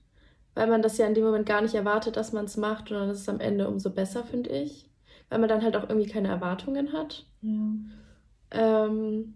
weil 0.54 0.68
man 0.68 0.82
das 0.82 0.98
ja 0.98 1.06
in 1.06 1.14
dem 1.14 1.24
Moment 1.24 1.46
gar 1.46 1.62
nicht 1.62 1.74
erwartet, 1.74 2.16
dass 2.16 2.32
man 2.32 2.44
es 2.44 2.56
macht 2.56 2.90
und 2.90 2.98
dann 2.98 3.10
ist 3.10 3.20
es 3.20 3.28
am 3.28 3.40
Ende 3.40 3.68
umso 3.68 3.90
besser, 3.90 4.24
finde 4.24 4.50
ich. 4.50 4.90
Weil 5.30 5.38
man 5.38 5.48
dann 5.48 5.62
halt 5.62 5.76
auch 5.76 5.88
irgendwie 5.88 6.08
keine 6.08 6.28
Erwartungen 6.28 6.92
hat. 6.92 7.26
Ja. 7.40 7.74
Ähm, 8.50 9.34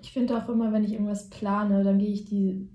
ich 0.00 0.12
finde 0.12 0.36
auch 0.36 0.48
immer, 0.48 0.72
wenn 0.72 0.84
ich 0.84 0.92
irgendwas 0.92 1.28
plane, 1.28 1.84
dann 1.84 1.98
gehe 1.98 2.12
ich 2.12 2.24
die 2.24 2.68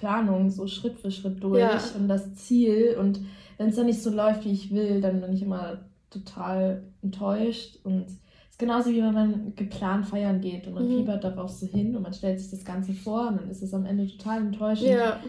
Planung 0.00 0.50
so 0.50 0.66
Schritt 0.66 0.98
für 0.98 1.10
Schritt 1.10 1.42
durch 1.42 1.60
ja. 1.60 1.78
und 1.96 2.08
das 2.08 2.34
Ziel. 2.34 2.96
Und 2.98 3.20
wenn 3.58 3.68
es 3.68 3.76
dann 3.76 3.86
nicht 3.86 4.02
so 4.02 4.10
läuft, 4.10 4.44
wie 4.46 4.52
ich 4.52 4.72
will, 4.72 5.00
dann 5.00 5.20
bin 5.20 5.32
ich 5.34 5.42
immer 5.42 5.82
total 6.08 6.82
enttäuscht. 7.02 7.78
Und 7.84 8.06
es 8.06 8.12
ist 8.50 8.58
genauso 8.58 8.90
wie 8.90 9.02
wenn 9.02 9.12
man 9.12 9.54
geplant 9.54 10.06
feiern 10.06 10.40
geht 10.40 10.66
und 10.66 10.74
man 10.74 10.88
mhm. 10.88 10.98
fiebert 10.98 11.22
darauf 11.22 11.50
so 11.50 11.66
hin 11.66 11.94
und 11.94 12.02
man 12.02 12.14
stellt 12.14 12.40
sich 12.40 12.50
das 12.50 12.64
Ganze 12.64 12.94
vor 12.94 13.28
und 13.28 13.40
dann 13.40 13.50
ist 13.50 13.62
es 13.62 13.74
am 13.74 13.84
Ende 13.84 14.06
total 14.08 14.40
enttäuschend. 14.40 14.90
Ja. 14.90 15.20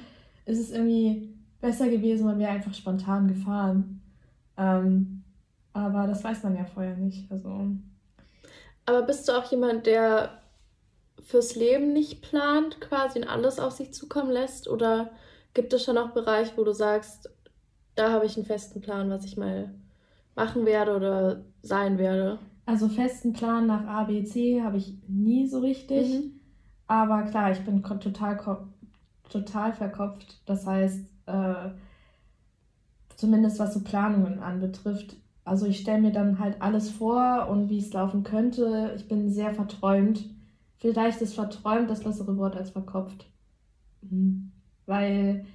Ist 0.46 0.60
es 0.60 0.72
irgendwie 0.72 1.34
besser 1.60 1.90
gewesen, 1.90 2.26
man 2.26 2.40
wäre 2.40 2.52
einfach 2.52 2.74
spontan 2.74 3.28
gefahren. 3.28 4.02
Ähm, 4.58 5.24
aber 5.74 6.08
das 6.08 6.24
weiß 6.24 6.44
man 6.44 6.56
ja 6.56 6.66
vorher 6.66 6.96
nicht. 6.96 7.30
Also. 7.30 7.68
Aber 8.86 9.02
bist 9.04 9.28
du 9.28 9.34
auch 9.34 9.50
jemand, 9.52 9.86
der 9.86 10.41
fürs 11.24 11.56
Leben 11.56 11.94
nicht 11.94 12.22
plant, 12.22 12.82
quasi 12.82 13.20
und 13.20 13.28
alles 13.28 13.60
auf 13.60 13.74
sich 13.74 13.94
zukommen 13.94 14.32
lässt? 14.32 14.68
Oder 14.68 15.12
gibt 15.54 15.74
es 15.74 15.84
schon 15.84 15.98
auch 15.98 16.12
Bereiche, 16.12 16.58
wo 16.58 16.64
du 16.64 16.74
sagst, 16.74 17.30
da 17.96 18.12
habe 18.12 18.26
ich 18.26 18.38
einen 18.38 18.46
festen 18.46 18.82
Plan, 18.82 19.10
was 19.10 19.26
ich 19.26 19.38
mal 19.38 19.74
machen 20.36 20.66
werde 20.66 20.96
oder 20.96 21.44
sein 21.62 21.98
werde? 21.98 22.40
Also 22.66 22.88
festen 22.88 23.34
Plan 23.34 23.68
nach 23.68 23.86
A, 23.86 24.04
B, 24.06 24.24
C 24.24 24.62
habe 24.62 24.78
ich 24.78 24.98
nie 25.08 25.48
so 25.48 25.60
richtig. 25.60 26.08
Mhm. 26.08 26.40
Aber 26.88 27.24
klar, 27.24 27.52
ich 27.52 27.60
bin 27.60 27.84
total, 27.84 28.38
total 29.30 29.74
verkopft. 29.74 30.42
Das 30.46 30.66
heißt, 30.66 31.06
äh, 31.26 31.70
zumindest 33.16 33.60
was 33.60 33.74
so 33.74 33.82
Planungen 33.82 34.40
anbetrifft. 34.40 35.16
Also 35.44 35.66
ich 35.66 35.80
stelle 35.80 36.02
mir 36.02 36.12
dann 36.12 36.40
halt 36.40 36.62
alles 36.62 36.90
vor 36.90 37.48
und 37.50 37.70
wie 37.70 37.80
es 37.80 37.94
laufen 37.94 38.24
könnte. 38.24 38.94
Ich 38.96 39.08
bin 39.08 39.32
sehr 39.32 39.54
verträumt. 39.54 40.26
Vielleicht 40.82 41.22
ist 41.22 41.36
verträumt 41.36 41.92
das 41.92 42.04
bessere 42.04 42.36
Wort 42.38 42.56
als 42.56 42.72
verkopft. 42.72 43.28
Mhm. 44.02 44.52
Weil 44.88 45.46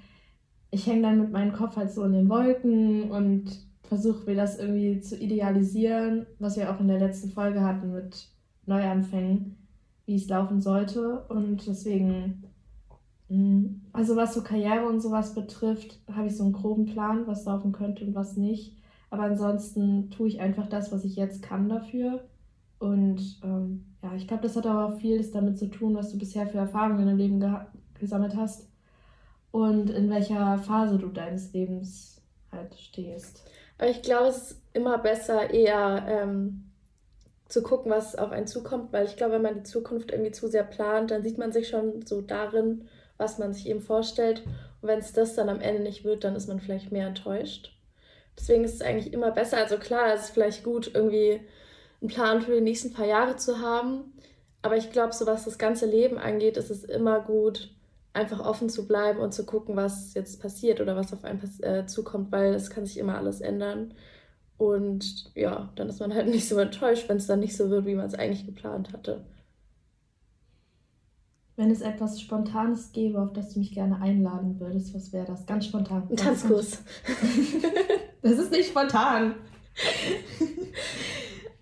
ich 0.70 0.86
hänge 0.86 1.02
dann 1.02 1.20
mit 1.20 1.32
meinem 1.32 1.52
Kopf 1.52 1.76
halt 1.76 1.90
so 1.90 2.04
in 2.04 2.12
den 2.12 2.28
Wolken 2.28 3.10
und 3.10 3.50
versuche 3.82 4.24
mir 4.26 4.36
das 4.36 4.58
irgendwie 4.58 5.00
zu 5.00 5.16
idealisieren, 5.16 6.26
was 6.38 6.56
wir 6.56 6.72
auch 6.72 6.78
in 6.78 6.86
der 6.86 7.00
letzten 7.00 7.30
Folge 7.30 7.60
hatten 7.60 7.92
mit 7.92 8.28
Neuanfängen, 8.66 9.56
wie 10.06 10.14
es 10.14 10.28
laufen 10.28 10.60
sollte. 10.60 11.24
Und 11.28 11.66
deswegen, 11.66 12.44
mhm. 13.28 13.82
also 13.92 14.14
was 14.14 14.32
so 14.32 14.44
Karriere 14.44 14.86
und 14.86 15.00
sowas 15.00 15.34
betrifft, 15.34 16.00
habe 16.12 16.28
ich 16.28 16.36
so 16.36 16.44
einen 16.44 16.52
groben 16.52 16.86
Plan, 16.86 17.26
was 17.26 17.44
laufen 17.46 17.72
könnte 17.72 18.04
und 18.04 18.14
was 18.14 18.36
nicht. 18.36 18.76
Aber 19.10 19.24
ansonsten 19.24 20.08
tue 20.10 20.28
ich 20.28 20.40
einfach 20.40 20.68
das, 20.68 20.92
was 20.92 21.04
ich 21.04 21.16
jetzt 21.16 21.42
kann 21.42 21.68
dafür. 21.68 22.22
Und 22.78 23.40
ähm, 23.42 23.86
ja, 24.02 24.14
ich 24.14 24.28
glaube, 24.28 24.42
das 24.42 24.56
hat 24.56 24.66
aber 24.66 24.86
auch 24.86 24.98
vieles 24.98 25.32
damit 25.32 25.58
zu 25.58 25.68
tun, 25.68 25.96
was 25.96 26.12
du 26.12 26.18
bisher 26.18 26.46
für 26.46 26.58
Erfahrungen 26.58 27.00
in 27.00 27.06
deinem 27.06 27.18
Leben 27.18 27.66
gesammelt 27.98 28.36
hast 28.36 28.68
und 29.50 29.90
in 29.90 30.10
welcher 30.10 30.58
Phase 30.58 30.98
du 30.98 31.08
deines 31.08 31.52
Lebens 31.52 32.20
halt 32.52 32.74
stehst. 32.74 33.42
Aber 33.78 33.88
ich 33.88 34.02
glaube, 34.02 34.28
es 34.28 34.50
ist 34.50 34.60
immer 34.74 34.98
besser, 34.98 35.50
eher 35.50 36.04
ähm, 36.06 36.70
zu 37.48 37.62
gucken, 37.62 37.90
was 37.90 38.16
auf 38.16 38.32
einen 38.32 38.46
zukommt, 38.46 38.92
weil 38.92 39.06
ich 39.06 39.16
glaube, 39.16 39.34
wenn 39.34 39.42
man 39.42 39.54
die 39.54 39.62
Zukunft 39.62 40.10
irgendwie 40.10 40.32
zu 40.32 40.48
sehr 40.48 40.64
plant, 40.64 41.10
dann 41.10 41.22
sieht 41.22 41.38
man 41.38 41.52
sich 41.52 41.68
schon 41.68 42.04
so 42.04 42.20
darin, 42.20 42.88
was 43.16 43.38
man 43.38 43.52
sich 43.52 43.68
eben 43.68 43.80
vorstellt. 43.80 44.42
Und 44.82 44.88
wenn 44.88 44.98
es 44.98 45.12
das 45.12 45.34
dann 45.34 45.48
am 45.48 45.60
Ende 45.60 45.82
nicht 45.82 46.04
wird, 46.04 46.24
dann 46.24 46.36
ist 46.36 46.48
man 46.48 46.60
vielleicht 46.60 46.92
mehr 46.92 47.06
enttäuscht. 47.06 47.72
Deswegen 48.38 48.64
ist 48.64 48.74
es 48.74 48.82
eigentlich 48.82 49.12
immer 49.12 49.30
besser. 49.30 49.58
Also 49.58 49.78
klar, 49.78 50.12
es 50.12 50.24
ist 50.24 50.30
vielleicht 50.30 50.64
gut, 50.64 50.90
irgendwie 50.92 51.40
einen 52.00 52.10
Plan 52.10 52.42
für 52.42 52.54
die 52.54 52.60
nächsten 52.60 52.92
paar 52.92 53.06
Jahre 53.06 53.36
zu 53.36 53.60
haben. 53.60 54.12
Aber 54.62 54.76
ich 54.76 54.90
glaube, 54.90 55.12
so 55.12 55.26
was 55.26 55.44
das 55.44 55.58
ganze 55.58 55.86
Leben 55.86 56.18
angeht, 56.18 56.56
ist 56.56 56.70
es 56.70 56.84
immer 56.84 57.20
gut, 57.20 57.70
einfach 58.12 58.40
offen 58.40 58.68
zu 58.68 58.86
bleiben 58.86 59.20
und 59.20 59.32
zu 59.32 59.44
gucken, 59.44 59.76
was 59.76 60.14
jetzt 60.14 60.40
passiert 60.40 60.80
oder 60.80 60.96
was 60.96 61.12
auf 61.12 61.24
einen 61.24 61.40
äh, 61.62 61.86
zukommt, 61.86 62.32
weil 62.32 62.54
es 62.54 62.70
kann 62.70 62.86
sich 62.86 62.98
immer 62.98 63.16
alles 63.16 63.40
ändern. 63.40 63.94
Und 64.58 65.30
ja, 65.34 65.70
dann 65.76 65.88
ist 65.88 66.00
man 66.00 66.14
halt 66.14 66.26
nicht 66.30 66.48
so 66.48 66.58
enttäuscht, 66.58 67.08
wenn 67.08 67.18
es 67.18 67.26
dann 67.26 67.40
nicht 67.40 67.56
so 67.56 67.70
wird, 67.70 67.86
wie 67.86 67.94
man 67.94 68.06
es 68.06 68.14
eigentlich 68.14 68.46
geplant 68.46 68.92
hatte. 68.92 69.24
Wenn 71.56 71.70
es 71.70 71.80
etwas 71.80 72.20
Spontanes 72.20 72.92
gäbe, 72.92 73.20
auf 73.20 73.32
das 73.32 73.54
du 73.54 73.60
mich 73.60 73.72
gerne 73.72 74.00
einladen 74.00 74.60
würdest, 74.60 74.94
was 74.94 75.12
wäre 75.12 75.26
das? 75.26 75.46
Ganz 75.46 75.66
spontan. 75.66 76.06
Ein 76.10 76.16
Tanzkurs. 76.16 76.82
das 78.22 78.32
ist 78.32 78.50
nicht 78.50 78.68
spontan. 78.68 79.36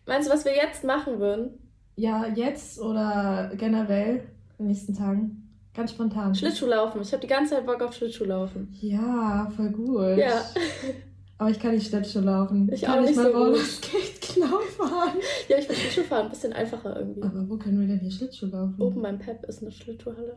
Meinst 0.07 0.29
du, 0.29 0.33
was 0.33 0.45
wir 0.45 0.55
jetzt 0.55 0.85
machen 0.85 1.19
würden? 1.19 1.59
Ja, 1.97 2.27
jetzt 2.27 2.81
oder 2.81 3.53
generell 3.57 4.17
in 4.59 4.65
den 4.65 4.67
nächsten 4.69 4.95
Tagen? 4.95 5.45
Ganz 5.75 5.91
spontan. 5.93 6.35
Schlittschuhlaufen. 6.35 7.03
Ich 7.03 7.13
habe 7.13 7.21
die 7.21 7.27
ganze 7.27 7.55
Zeit 7.55 7.67
Bock 7.67 7.83
auf 7.83 7.95
Schlittschuhlaufen. 7.95 8.69
Ja, 8.81 9.51
voll 9.57 9.71
gut. 9.71 10.19
Ja. 10.19 10.43
Aber 11.39 11.51
ich 11.51 11.59
kann 11.59 11.75
nicht 11.75 11.89
Schlittschuh 11.89 12.21
laufen. 12.21 12.71
Ich 12.73 12.83
kann 12.83 12.99
auch 12.99 13.01
nicht, 13.01 13.17
nicht 13.17 13.17
mal 13.17 13.33
so 13.33 13.39
Rollerskate 13.39 14.35
genau 14.35 14.59
fahren. 14.61 15.17
Ja, 15.49 15.59
ich 15.59 15.67
finde 15.67 15.81
Schlittschuhfahren 15.81 16.27
ein 16.27 16.31
bisschen 16.31 16.53
einfacher 16.53 16.97
irgendwie. 16.97 17.23
Aber 17.23 17.49
wo 17.49 17.57
können 17.57 17.81
wir 17.81 17.89
denn 17.89 17.99
hier 17.99 18.11
Schlittschuh 18.11 18.47
laufen? 18.47 18.81
Oben 18.81 19.03
beim 19.03 19.19
Pep 19.19 19.45
ist 19.45 19.63
eine 19.63 19.73
Schlittschuhhalle. 19.73 20.37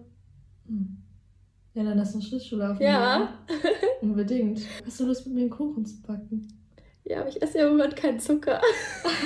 Hm. 0.67 0.97
Ja, 1.75 1.83
dann 1.83 1.97
lass 1.99 2.15
uns 2.15 2.27
Schlittschuh 2.27 2.55
laufen. 2.55 2.81
Ja. 2.81 3.29
Unbedingt. 4.01 4.61
Hast 4.85 4.99
du 4.99 5.05
Lust, 5.05 5.27
mit 5.27 5.35
mir 5.35 5.41
einen 5.41 5.49
Kuchen 5.51 5.85
zu 5.85 6.01
backen? 6.01 6.47
Ja, 7.09 7.21
aber 7.21 7.29
ich 7.29 7.41
esse 7.41 7.59
ja 7.59 7.67
im 7.67 7.77
Moment 7.77 7.95
keinen 7.95 8.19
Zucker. 8.19 8.59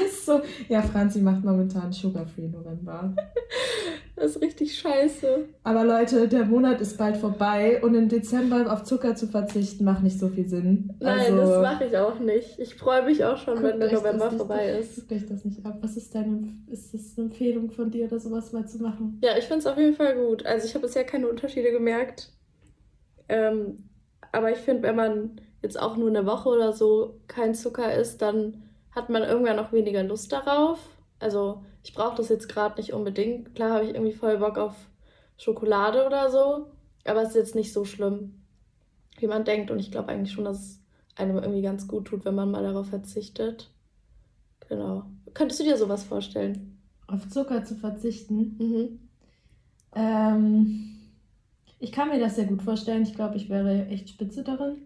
Achso. 0.05 0.41
Ja, 0.69 0.83
Franzi 0.83 1.19
macht 1.19 1.43
momentan 1.43 1.91
Sugar-Free 1.91 2.50
November. 2.50 3.15
Das 4.15 4.35
ist 4.35 4.41
richtig 4.41 4.77
scheiße. 4.77 5.45
Aber 5.63 5.83
Leute, 5.83 6.27
der 6.27 6.45
Monat 6.45 6.79
ist 6.79 7.00
bald 7.00 7.17
vorbei 7.17 7.81
und 7.81 7.95
im 7.95 8.07
Dezember 8.07 8.71
auf 8.71 8.83
Zucker 8.83 9.15
zu 9.15 9.25
verzichten 9.25 9.83
macht 9.83 10.03
nicht 10.03 10.19
so 10.19 10.27
viel 10.27 10.47
Sinn. 10.47 10.93
Nein, 11.00 11.19
also, 11.19 11.38
das 11.38 11.61
mache 11.63 11.85
ich 11.85 11.97
auch 11.97 12.19
nicht. 12.19 12.59
Ich 12.59 12.75
freue 12.75 13.03
mich 13.03 13.25
auch 13.25 13.38
schon, 13.38 13.63
wenn 13.63 13.79
der 13.79 13.91
November 13.91 14.29
vorbei 14.29 14.77
ist. 14.77 14.95
Guckt 14.95 15.13
euch 15.13 15.25
das 15.25 15.43
nicht 15.43 15.65
ab. 15.65 15.79
Was 15.81 15.97
ist 15.97 16.13
deine 16.13 16.53
ist 16.67 16.93
das 16.93 17.17
eine 17.17 17.27
Empfehlung 17.27 17.71
von 17.71 17.89
dir, 17.89 18.07
das 18.07 18.23
sowas 18.23 18.51
mal 18.51 18.67
zu 18.67 18.77
machen? 18.77 19.19
Ja, 19.23 19.35
ich 19.39 19.45
finde 19.45 19.59
es 19.59 19.65
auf 19.65 19.77
jeden 19.77 19.95
Fall 19.95 20.15
gut. 20.15 20.45
Also 20.45 20.67
ich 20.67 20.75
habe 20.75 20.85
bisher 20.85 21.03
keine 21.03 21.27
Unterschiede 21.27 21.71
gemerkt. 21.71 22.31
Ähm, 23.27 23.89
aber 24.31 24.51
ich 24.51 24.59
finde, 24.59 24.83
wenn 24.83 24.95
man 24.95 25.41
jetzt 25.61 25.79
auch 25.79 25.95
nur 25.97 26.09
eine 26.09 26.25
Woche 26.25 26.49
oder 26.49 26.73
so 26.73 27.19
kein 27.27 27.55
Zucker 27.55 27.93
isst, 27.93 28.21
dann 28.21 28.63
hat 28.91 29.09
man 29.09 29.23
irgendwann 29.23 29.59
auch 29.59 29.71
weniger 29.71 30.03
Lust 30.03 30.31
darauf. 30.31 30.79
Also 31.19 31.63
ich 31.83 31.93
brauche 31.93 32.17
das 32.17 32.29
jetzt 32.29 32.49
gerade 32.49 32.79
nicht 32.79 32.93
unbedingt. 32.93 33.55
Klar 33.55 33.71
habe 33.71 33.85
ich 33.85 33.93
irgendwie 33.93 34.13
voll 34.13 34.37
Bock 34.37 34.57
auf 34.57 34.75
Schokolade 35.37 36.05
oder 36.05 36.29
so, 36.29 36.67
aber 37.05 37.21
es 37.21 37.29
ist 37.29 37.35
jetzt 37.35 37.55
nicht 37.55 37.73
so 37.73 37.85
schlimm, 37.85 38.43
wie 39.17 39.27
man 39.27 39.45
denkt. 39.45 39.71
Und 39.71 39.79
ich 39.79 39.91
glaube 39.91 40.09
eigentlich 40.09 40.33
schon, 40.33 40.45
dass 40.45 40.59
es 40.59 40.81
einem 41.15 41.37
irgendwie 41.37 41.61
ganz 41.61 41.87
gut 41.87 42.05
tut, 42.05 42.25
wenn 42.25 42.35
man 42.35 42.51
mal 42.51 42.63
darauf 42.63 42.87
verzichtet. 42.87 43.71
Genau. 44.67 45.03
Könntest 45.33 45.59
du 45.59 45.63
dir 45.63 45.77
sowas 45.77 46.03
vorstellen? 46.03 46.79
Auf 47.07 47.27
Zucker 47.29 47.63
zu 47.63 47.75
verzichten? 47.75 48.55
Mhm. 48.57 48.99
Ähm, 49.93 50.97
ich 51.79 51.91
kann 51.91 52.09
mir 52.09 52.19
das 52.19 52.35
sehr 52.35 52.45
gut 52.45 52.61
vorstellen. 52.61 53.03
Ich 53.03 53.15
glaube, 53.15 53.35
ich 53.35 53.49
wäre 53.49 53.87
echt 53.87 54.09
spitze 54.09 54.43
darin. 54.43 54.77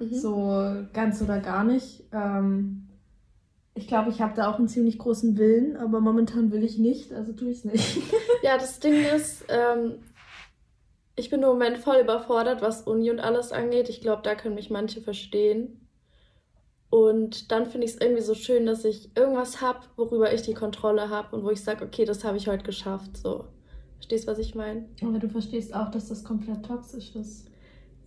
Mhm. 0.00 0.14
So 0.14 0.86
ganz 0.92 1.22
oder 1.22 1.40
gar 1.40 1.64
nicht. 1.64 2.04
Ähm, 2.12 2.88
ich 3.74 3.86
glaube, 3.86 4.10
ich 4.10 4.20
habe 4.20 4.34
da 4.34 4.50
auch 4.50 4.58
einen 4.58 4.68
ziemlich 4.68 4.98
großen 4.98 5.38
Willen, 5.38 5.76
aber 5.76 6.00
momentan 6.00 6.50
will 6.50 6.64
ich 6.64 6.78
nicht, 6.78 7.12
also 7.12 7.32
tue 7.32 7.50
ich 7.50 7.58
es 7.58 7.64
nicht. 7.64 7.98
ja, 8.42 8.58
das 8.58 8.80
Ding 8.80 9.04
ist, 9.04 9.44
ähm, 9.48 10.00
ich 11.16 11.30
bin 11.30 11.42
im 11.42 11.48
Moment 11.48 11.78
voll 11.78 12.00
überfordert, 12.00 12.62
was 12.62 12.82
Uni 12.82 13.10
und 13.10 13.20
alles 13.20 13.52
angeht. 13.52 13.88
Ich 13.88 14.00
glaube, 14.00 14.22
da 14.22 14.34
können 14.34 14.54
mich 14.54 14.70
manche 14.70 15.00
verstehen. 15.00 15.86
Und 16.88 17.52
dann 17.52 17.66
finde 17.66 17.86
ich 17.86 17.92
es 17.92 18.00
irgendwie 18.00 18.22
so 18.22 18.34
schön, 18.34 18.66
dass 18.66 18.84
ich 18.84 19.16
irgendwas 19.16 19.60
habe, 19.60 19.80
worüber 19.96 20.32
ich 20.32 20.42
die 20.42 20.54
Kontrolle 20.54 21.08
habe 21.08 21.36
und 21.36 21.44
wo 21.44 21.50
ich 21.50 21.62
sage, 21.62 21.84
okay, 21.84 22.04
das 22.04 22.24
habe 22.24 22.36
ich 22.36 22.48
heute 22.48 22.64
geschafft. 22.64 23.16
So. 23.16 23.44
Verstehst 23.94 24.26
du, 24.26 24.32
was 24.32 24.38
ich 24.38 24.54
meine? 24.54 24.88
Aber 25.02 25.18
du 25.18 25.28
verstehst 25.28 25.72
auch, 25.72 25.90
dass 25.90 26.08
das 26.08 26.24
komplett 26.24 26.64
toxisch 26.66 27.14
ist. 27.14 27.49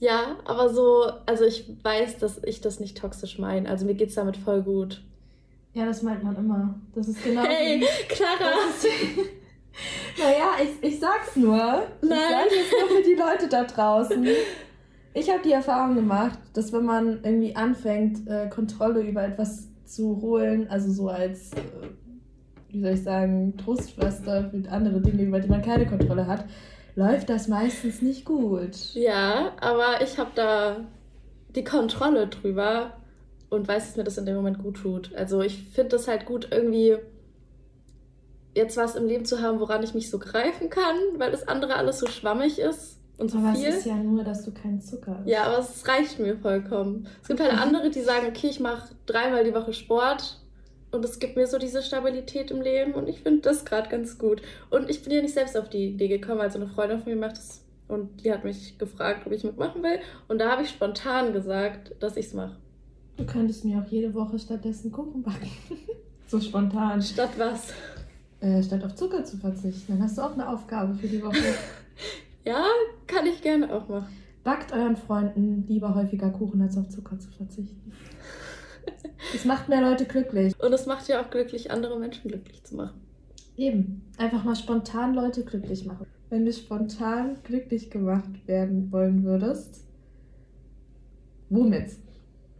Ja, 0.04 0.36
aber 0.44 0.68
so, 0.68 1.10
also 1.26 1.46
ich 1.46 1.66
weiß, 1.82 2.18
dass 2.18 2.44
ich 2.44 2.60
das 2.60 2.82
nicht 2.82 2.98
toxisch 2.98 3.40
meine. 3.40 3.70
Also 3.70 3.86
mir 3.86 3.94
geht 3.94 4.10
es 4.10 4.16
damit 4.16 4.36
voll 4.36 4.62
gut. 4.62 5.02
Ja, 5.74 5.86
das 5.86 6.02
meint 6.02 6.22
man 6.26 6.36
immer. 6.36 6.76
Das 6.94 7.08
ist 7.08 7.24
genau. 7.24 7.44
Hey, 7.44 7.80
wie, 7.80 8.08
Clara! 8.10 8.52
naja, 10.18 10.50
ich, 10.62 10.90
ich 10.90 11.00
sag's 11.00 11.38
nur. 11.38 11.56
Nein. 11.56 11.88
Ich 12.02 12.10
sag 12.12 12.52
jetzt 12.52 12.74
nur 12.82 12.98
für 12.98 13.04
die 13.04 13.14
Leute 13.14 13.48
da 13.48 13.64
draußen. 13.64 14.28
Ich 15.14 15.30
habe 15.30 15.40
die 15.42 15.54
Erfahrung 15.54 15.96
gemacht, 15.96 16.38
dass 16.52 16.74
wenn 16.74 16.84
man 16.84 17.24
irgendwie 17.24 17.56
anfängt, 17.56 18.28
äh, 18.28 18.50
Kontrolle 18.50 19.00
über 19.04 19.24
etwas 19.24 19.70
zu 19.86 20.20
holen, 20.22 20.68
also 20.68 20.92
so 20.92 21.08
als, 21.08 21.54
äh, 21.54 21.62
wie 22.72 22.82
soll 22.82 22.92
ich 22.92 23.04
sagen, 23.04 23.56
Trostschwester 23.56 24.50
für 24.50 24.70
andere 24.70 25.00
Dinge, 25.00 25.24
über 25.24 25.40
die 25.40 25.48
man 25.48 25.62
keine 25.62 25.86
Kontrolle 25.86 26.28
hat, 26.28 26.44
läuft 26.96 27.30
das 27.30 27.48
meistens 27.48 28.02
nicht 28.02 28.26
gut. 28.26 28.94
Ja, 28.94 29.54
aber 29.60 30.02
ich 30.02 30.18
habe 30.18 30.32
da 30.36 30.78
die 31.56 31.64
Kontrolle 31.64 32.28
drüber 32.28 32.98
und 33.50 33.68
weiß, 33.68 33.88
dass 33.88 33.96
mir 33.96 34.04
das 34.04 34.18
in 34.18 34.26
dem 34.26 34.36
Moment 34.36 34.60
gut 34.60 34.78
tut. 34.78 35.14
Also 35.16 35.42
ich 35.42 35.70
finde 35.70 35.90
das 35.90 36.08
halt 36.08 36.26
gut, 36.26 36.48
irgendwie 36.52 36.98
jetzt 38.56 38.78
was 38.78 38.96
im 38.96 39.08
Leben 39.08 39.26
zu 39.26 39.42
haben, 39.42 39.60
woran 39.60 39.84
ich 39.84 39.94
mich 39.94 40.10
so 40.10 40.20
greifen 40.20 40.70
kann, 40.70 40.96
weil 41.18 41.32
das 41.32 41.48
andere 41.48 41.76
alles 41.76 42.00
so 42.00 42.08
schwammig 42.08 42.60
ist 42.60 43.00
und 43.18 43.32
so 43.32 43.40
aber 43.40 43.54
viel. 43.54 43.68
Aber 43.68 43.70
es 43.70 43.80
ist 43.80 43.86
ja 43.86 43.96
nur, 43.96 44.24
dass 44.24 44.44
du 44.44 44.52
keinen 44.52 44.82
Zucker 44.82 45.18
hast. 45.20 45.28
Ja, 45.28 45.44
aber 45.46 45.60
es 45.60 45.88
reicht 45.88 46.20
mir 46.20 46.38
vollkommen. 46.38 47.08
Es 47.22 47.28
gibt 47.28 47.40
halt 47.40 47.54
andere, 47.54 47.90
die 47.90 48.02
sagen, 48.02 48.28
okay, 48.28 48.48
ich 48.48 48.60
mache 48.60 48.96
dreimal 49.06 49.44
die 49.44 49.54
Woche 49.54 49.74
Sport 49.74 50.43
und 50.94 51.04
es 51.04 51.20
gibt 51.20 51.36
mir 51.36 51.48
so 51.48 51.58
diese 51.58 51.82
Stabilität 51.82 52.52
im 52.52 52.62
Leben 52.62 52.94
und 52.94 53.08
ich 53.10 53.22
finde 53.22 53.42
das 53.42 53.66
gerade 53.66 53.90
ganz 53.90 54.18
gut. 54.18 54.42
Und 54.70 54.90
ich 54.90 55.04
bin 55.04 55.14
ja 55.14 55.22
nicht 55.22 55.34
selbst 55.34 55.58
auf 55.58 55.70
die 55.70 55.90
Idee 55.90 56.08
gekommen, 56.08 56.42
also 56.42 56.60
eine 56.60 56.68
Freundin 56.68 57.02
von 57.02 57.14
mir 57.14 57.20
macht 57.20 57.38
das 57.38 57.62
und 57.88 58.24
die 58.24 58.32
hat 58.32 58.44
mich 58.44 58.78
gefragt, 58.78 59.26
ob 59.26 59.34
ich 59.34 59.44
mitmachen 59.44 59.84
will 59.84 60.00
und 60.28 60.40
da 60.40 60.52
habe 60.52 60.64
ich 60.64 60.70
spontan 60.70 61.34
gesagt, 61.34 61.94
dass 62.00 62.18
ich 62.18 62.28
es 62.28 62.34
mache. 62.34 62.56
Du 63.18 63.26
könntest 63.26 63.66
mir 63.66 63.78
auch 63.78 63.92
jede 63.92 64.14
Woche 64.14 64.40
stattdessen 64.40 64.92
Kuchen 64.92 65.22
backen. 65.22 65.50
so 66.28 66.40
spontan. 66.40 67.02
Statt 67.02 67.30
was? 67.38 67.74
Äh, 68.40 68.64
statt 68.64 68.84
auf 68.84 68.96
Zucker 68.96 69.24
zu 69.24 69.38
verzichten. 69.38 69.94
Dann 69.94 70.04
hast 70.04 70.18
du 70.18 70.24
auch 70.24 70.34
eine 70.34 70.50
Aufgabe 70.50 70.96
für 70.96 71.08
die 71.08 71.24
Woche. 71.24 71.38
ja, 72.44 72.66
kann 73.06 73.26
ich 73.28 73.42
gerne 73.42 73.72
auch 73.72 73.88
machen. 73.88 74.08
Backt 74.44 74.74
euren 74.74 74.98
Freunden 74.98 75.66
lieber 75.68 75.94
häufiger 75.94 76.30
Kuchen, 76.30 76.62
als 76.62 76.78
auf 76.78 76.90
Zucker 76.90 77.18
zu 77.20 77.30
verzichten. 77.30 77.94
Es 79.34 79.46
macht 79.46 79.70
mehr 79.70 79.82
Leute 79.82 80.06
glücklich. 80.06 80.54
Und 80.60 80.74
es 80.74 80.86
macht 80.86 81.08
ja 81.08 81.22
auch 81.22 81.30
glücklich, 81.30 81.72
andere 81.72 82.00
Menschen 82.00 82.30
glücklich 82.30 82.64
zu 82.64 82.76
machen. 82.76 83.02
Eben. 83.56 84.02
Einfach 84.18 84.44
mal 84.44 84.56
spontan 84.56 85.14
Leute 85.14 85.44
glücklich 85.44 85.86
machen. 85.86 86.08
Wenn 86.30 86.46
du 86.46 86.54
spontan 86.54 87.38
glücklich 87.44 87.92
gemacht 87.92 88.48
werden 88.48 88.92
wollen 88.92 89.24
würdest, 89.24 89.86
womit? 91.50 91.92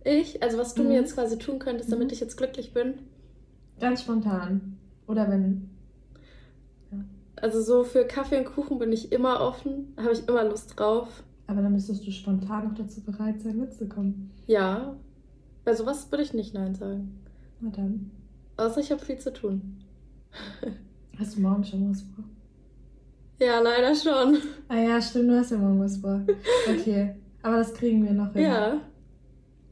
Ich? 0.04 0.44
Also 0.44 0.58
was 0.58 0.74
du 0.76 0.84
mhm. 0.84 0.90
mir 0.90 0.96
jetzt 0.96 1.16
quasi 1.16 1.38
tun 1.38 1.60
könntest, 1.60 1.92
damit 1.92 2.08
mhm. 2.08 2.14
ich 2.14 2.20
jetzt 2.20 2.38
glücklich 2.38 2.74
bin? 2.74 2.96
Ganz 3.80 4.02
spontan. 4.02 4.78
Oder 5.08 5.30
wenn. 5.30 5.70
Ja. 6.92 7.00
Also 7.38 7.62
so 7.62 7.84
für 7.84 8.06
Kaffee 8.06 8.38
und 8.38 8.46
Kuchen 8.46 8.78
bin 8.78 8.92
ich 8.92 9.12
immer 9.12 9.42
offen, 9.42 9.94
habe 9.98 10.14
ich 10.14 10.28
immer 10.28 10.44
Lust 10.44 10.80
drauf. 10.80 11.24
Aber 11.48 11.62
dann 11.62 11.74
müsstest 11.74 12.06
du 12.06 12.12
spontan 12.12 12.68
noch 12.68 12.76
dazu 12.76 13.02
bereit 13.02 13.42
sein, 13.42 13.58
mitzukommen. 13.58 14.32
Ja. 14.48 14.96
Bei 15.66 15.74
sowas 15.74 16.12
würde 16.12 16.24
ich 16.24 16.34
nicht 16.34 16.54
Nein 16.54 16.76
sagen. 16.76 17.20
Na 17.60 17.70
dann. 17.70 18.12
Außer 18.58 18.82
ich 18.82 18.92
habe 18.92 19.04
viel 19.04 19.18
zu 19.18 19.32
tun. 19.34 19.80
Hast 21.20 21.38
du 21.38 21.42
morgen 21.42 21.64
schon 21.64 21.90
was 21.90 22.02
vor? 22.02 22.24
Ja, 23.40 23.60
leider 23.60 23.96
schon. 23.96 24.38
Ah 24.68 24.78
ja, 24.78 25.02
stimmt, 25.02 25.30
du 25.30 25.38
hast 25.38 25.52
ja 25.52 25.58
morgen 25.58 25.80
was 25.80 25.98
vor. 25.98 26.22
Okay. 26.70 27.16
Aber 27.42 27.58
das 27.58 27.74
kriegen 27.74 28.04
wir 28.04 28.14
noch 28.14 28.32
hin. 28.34 28.44
Ja. 28.44 28.80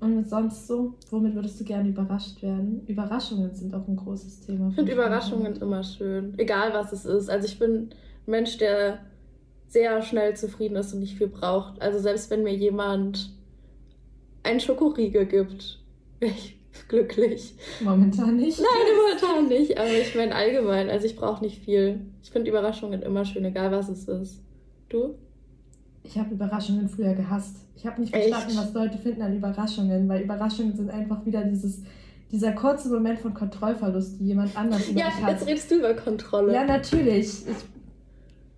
Und 0.02 0.28
sonst 0.28 0.68
so, 0.68 0.96
womit 1.10 1.36
würdest 1.36 1.60
du 1.60 1.64
gerne 1.64 1.90
überrascht 1.90 2.42
werden? 2.42 2.86
Überraschungen 2.88 3.54
sind 3.54 3.74
auch 3.74 3.88
ein 3.88 3.96
großes 3.96 4.42
Thema. 4.42 4.70
Ich 4.70 4.76
finde 4.76 4.94
Überraschungen 4.94 5.56
immer 5.56 5.84
schön. 5.84 6.34
Egal 6.38 6.74
was 6.74 6.92
es 6.92 7.06
ist. 7.06 7.30
Also 7.30 7.48
ich 7.48 7.60
bin 7.60 7.90
ein 8.28 8.32
Mensch, 8.32 8.58
der 8.58 9.00
sehr 9.68 10.02
schnell 10.02 10.36
zufrieden 10.36 10.76
ist 10.76 10.94
und 10.94 11.00
nicht 11.00 11.18
viel 11.18 11.28
braucht. 11.28 11.82
Also 11.82 12.00
selbst 12.00 12.30
wenn 12.30 12.44
mir 12.44 12.54
jemand 12.54 13.32
ein 14.44 14.60
Schokoriegel 14.60 15.26
gibt, 15.28 15.81
ich 16.22 16.58
glücklich. 16.88 17.56
Momentan 17.84 18.38
nicht. 18.38 18.60
Nein, 18.60 18.96
momentan 18.96 19.48
nicht. 19.48 19.78
Aber 19.78 19.90
ich 19.90 20.16
meine 20.16 20.36
allgemein. 20.36 20.90
Also 20.90 21.06
ich 21.06 21.16
brauche 21.16 21.44
nicht 21.44 21.64
viel. 21.64 22.02
Ich 22.24 22.32
finde 22.32 22.50
Überraschungen 22.50 23.02
immer 23.02 23.26
schön, 23.26 23.46
egal 23.46 23.72
was 23.72 23.90
es 23.90 24.08
ist. 24.08 24.42
Du? 24.90 25.16
Ich 26.04 26.18
habe 26.18 26.34
Überraschungen 26.34 26.90
früher 26.90 27.14
gehasst. 27.14 27.58
Ich 27.76 27.86
habe 27.86 28.02
nicht 28.02 28.14
verstanden, 28.14 28.50
Echt? 28.50 28.58
was 28.58 28.74
Leute 28.74 28.98
finden 28.98 29.22
an 29.22 29.36
Überraschungen, 29.36 30.08
weil 30.10 30.24
Überraschungen 30.24 30.76
sind 30.76 30.90
einfach 30.90 31.26
wieder 31.26 31.44
dieses, 31.44 31.82
dieser 32.32 32.54
kurze 32.54 32.90
Moment 32.90 33.20
von 33.20 33.34
Kontrollverlust, 33.34 34.20
die 34.20 34.28
jemand 34.28 34.58
anders 34.58 34.90
über 34.90 35.00
ja, 35.00 35.06
dich 35.08 35.16
hat. 35.16 35.22
Ja, 35.22 35.30
jetzt 35.32 35.48
redest 35.48 35.72
du 35.72 35.76
über 35.76 35.94
Kontrolle. 35.94 36.54
Ja, 36.54 36.66
natürlich. 36.66 37.46
Ich 37.48 37.66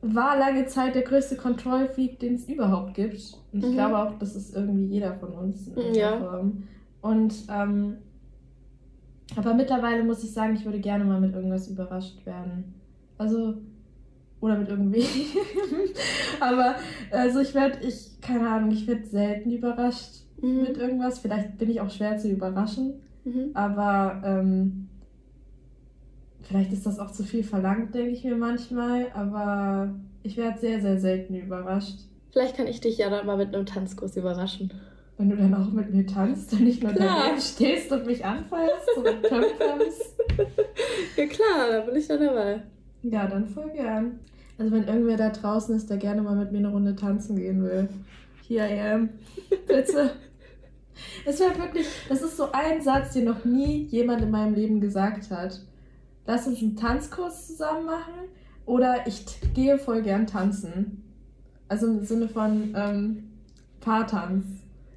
war 0.02 0.38
lange 0.38 0.66
Zeit 0.68 0.96
der 0.96 1.04
größte 1.04 1.38
Kontrollfreak, 1.38 2.20
den 2.20 2.36
es 2.36 2.48
überhaupt 2.48 2.94
gibt. 2.94 3.38
Und 3.52 3.64
ich 3.64 3.70
mhm. 3.70 3.74
glaube 3.74 3.98
auch, 3.98 4.18
das 4.20 4.36
ist 4.36 4.56
irgendwie 4.56 4.86
jeder 4.86 5.16
von 5.16 5.30
uns 5.30 5.68
in 5.68 5.96
ja. 5.96 6.18
Form. 6.18 6.64
Und 7.04 7.34
ähm, 7.50 7.98
aber 9.36 9.54
mittlerweile 9.54 10.04
muss 10.04 10.24
ich 10.24 10.32
sagen, 10.32 10.56
ich 10.56 10.64
würde 10.64 10.80
gerne 10.80 11.04
mal 11.04 11.20
mit 11.20 11.36
irgendwas 11.36 11.68
überrascht 11.68 12.26
werden. 12.26 12.74
Also 13.18 13.56
oder 14.40 14.58
mit 14.58 14.70
irgendwie. 14.70 15.06
Aber 16.40 16.76
also 17.12 17.40
ich 17.40 17.54
werde, 17.54 17.86
ich, 17.86 18.20
keine 18.22 18.50
Ahnung, 18.50 18.72
ich 18.72 18.88
werde 18.88 19.06
selten 19.06 19.52
überrascht 19.52 20.24
mhm. 20.42 20.62
mit 20.62 20.78
irgendwas. 20.78 21.20
Vielleicht 21.20 21.58
bin 21.58 21.70
ich 21.70 21.82
auch 21.82 21.90
schwer 21.90 22.18
zu 22.18 22.30
überraschen. 22.30 23.02
Mhm. 23.26 23.52
Aber 23.54 24.22
ähm, 24.26 24.88
vielleicht 26.42 26.72
ist 26.72 26.86
das 26.86 27.00
auch 27.00 27.12
zu 27.12 27.24
viel 27.24 27.44
verlangt, 27.44 27.96
denke 27.96 28.12
ich 28.12 28.24
mir 28.24 28.36
manchmal. 28.36 29.12
Aber 29.14 29.94
ich 30.24 30.38
werde 30.38 30.60
sehr, 30.60 30.82
sehr 30.82 31.00
selten 31.00 31.36
überrascht. 31.36 32.00
Vielleicht 32.32 32.56
kann 32.56 32.68
ich 32.68 32.82
dich 32.82 32.98
ja 32.98 33.10
dann 33.10 33.26
mal 33.26 33.38
mit 33.38 33.54
einem 33.54 33.66
Tanzkurs 33.66 34.16
überraschen. 34.16 34.72
Wenn 35.18 35.30
du 35.30 35.38
dann 35.38 35.54
auch 35.54 35.72
mit 35.72 35.94
mir 35.94 36.08
tanzt 36.08 36.54
und 36.54 36.64
nicht 36.64 36.82
nur 36.82 36.92
daneben 36.92 37.40
stehst 37.40 37.92
und 37.92 38.06
mich 38.06 38.26
anfallst 38.26 38.90
und 38.98 39.06
töpferst. 39.24 40.16
ja 41.18 41.26
klar, 41.28 41.72
da 41.72 41.80
bin 41.82 41.96
ich 41.96 42.08
dann 42.08 42.20
dabei. 42.20 42.64
Ja, 43.04 43.28
dann 43.28 43.48
voll 43.48 43.70
gern. 43.72 44.20
Also 44.58 44.72
wenn 44.72 44.88
irgendwer 44.88 45.18
da 45.18 45.30
draußen 45.30 45.76
ist, 45.76 45.90
der 45.90 45.98
gerne 45.98 46.22
mal 46.22 46.36
mit 46.36 46.52
mir 46.52 46.60
eine 46.60 46.70
Runde 46.70 46.96
tanzen 46.96 47.36
gehen 47.36 47.64
will. 47.64 47.90
Here 48.48 48.68
I 48.68 48.80
am. 48.80 49.10
Bitte. 49.68 50.12
Es 51.26 51.40
wäre 51.40 51.58
wirklich, 51.58 51.88
das 52.10 52.22
ist 52.22 52.38
so 52.38 52.52
ein 52.52 52.82
Satz, 52.82 53.14
den 53.14 53.26
noch 53.26 53.46
nie 53.46 53.86
jemand 53.86 54.22
in 54.22 54.32
meinem 54.32 54.54
Leben 54.54 54.82
gesagt 54.82 55.32
hat. 55.32 55.62
Lass 56.26 56.48
uns 56.48 56.62
einen 56.62 56.76
Tanzkurs 56.76 57.48
zusammen 57.48 57.86
machen 57.86 58.14
oder 58.66 59.08
ich 59.08 59.26
gehe 59.54 59.78
voll 59.78 60.02
gern 60.02 60.28
tanzen. 60.28 61.04
Also 61.68 61.88
im 61.88 62.06
Sinne 62.06 62.30
von 62.30 62.74
ähm, 62.76 63.24
Paartanz. 63.80 64.46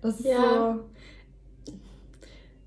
Das 0.07 0.21
ist 0.21 0.27
ja. 0.27 0.77
so. 0.77 1.73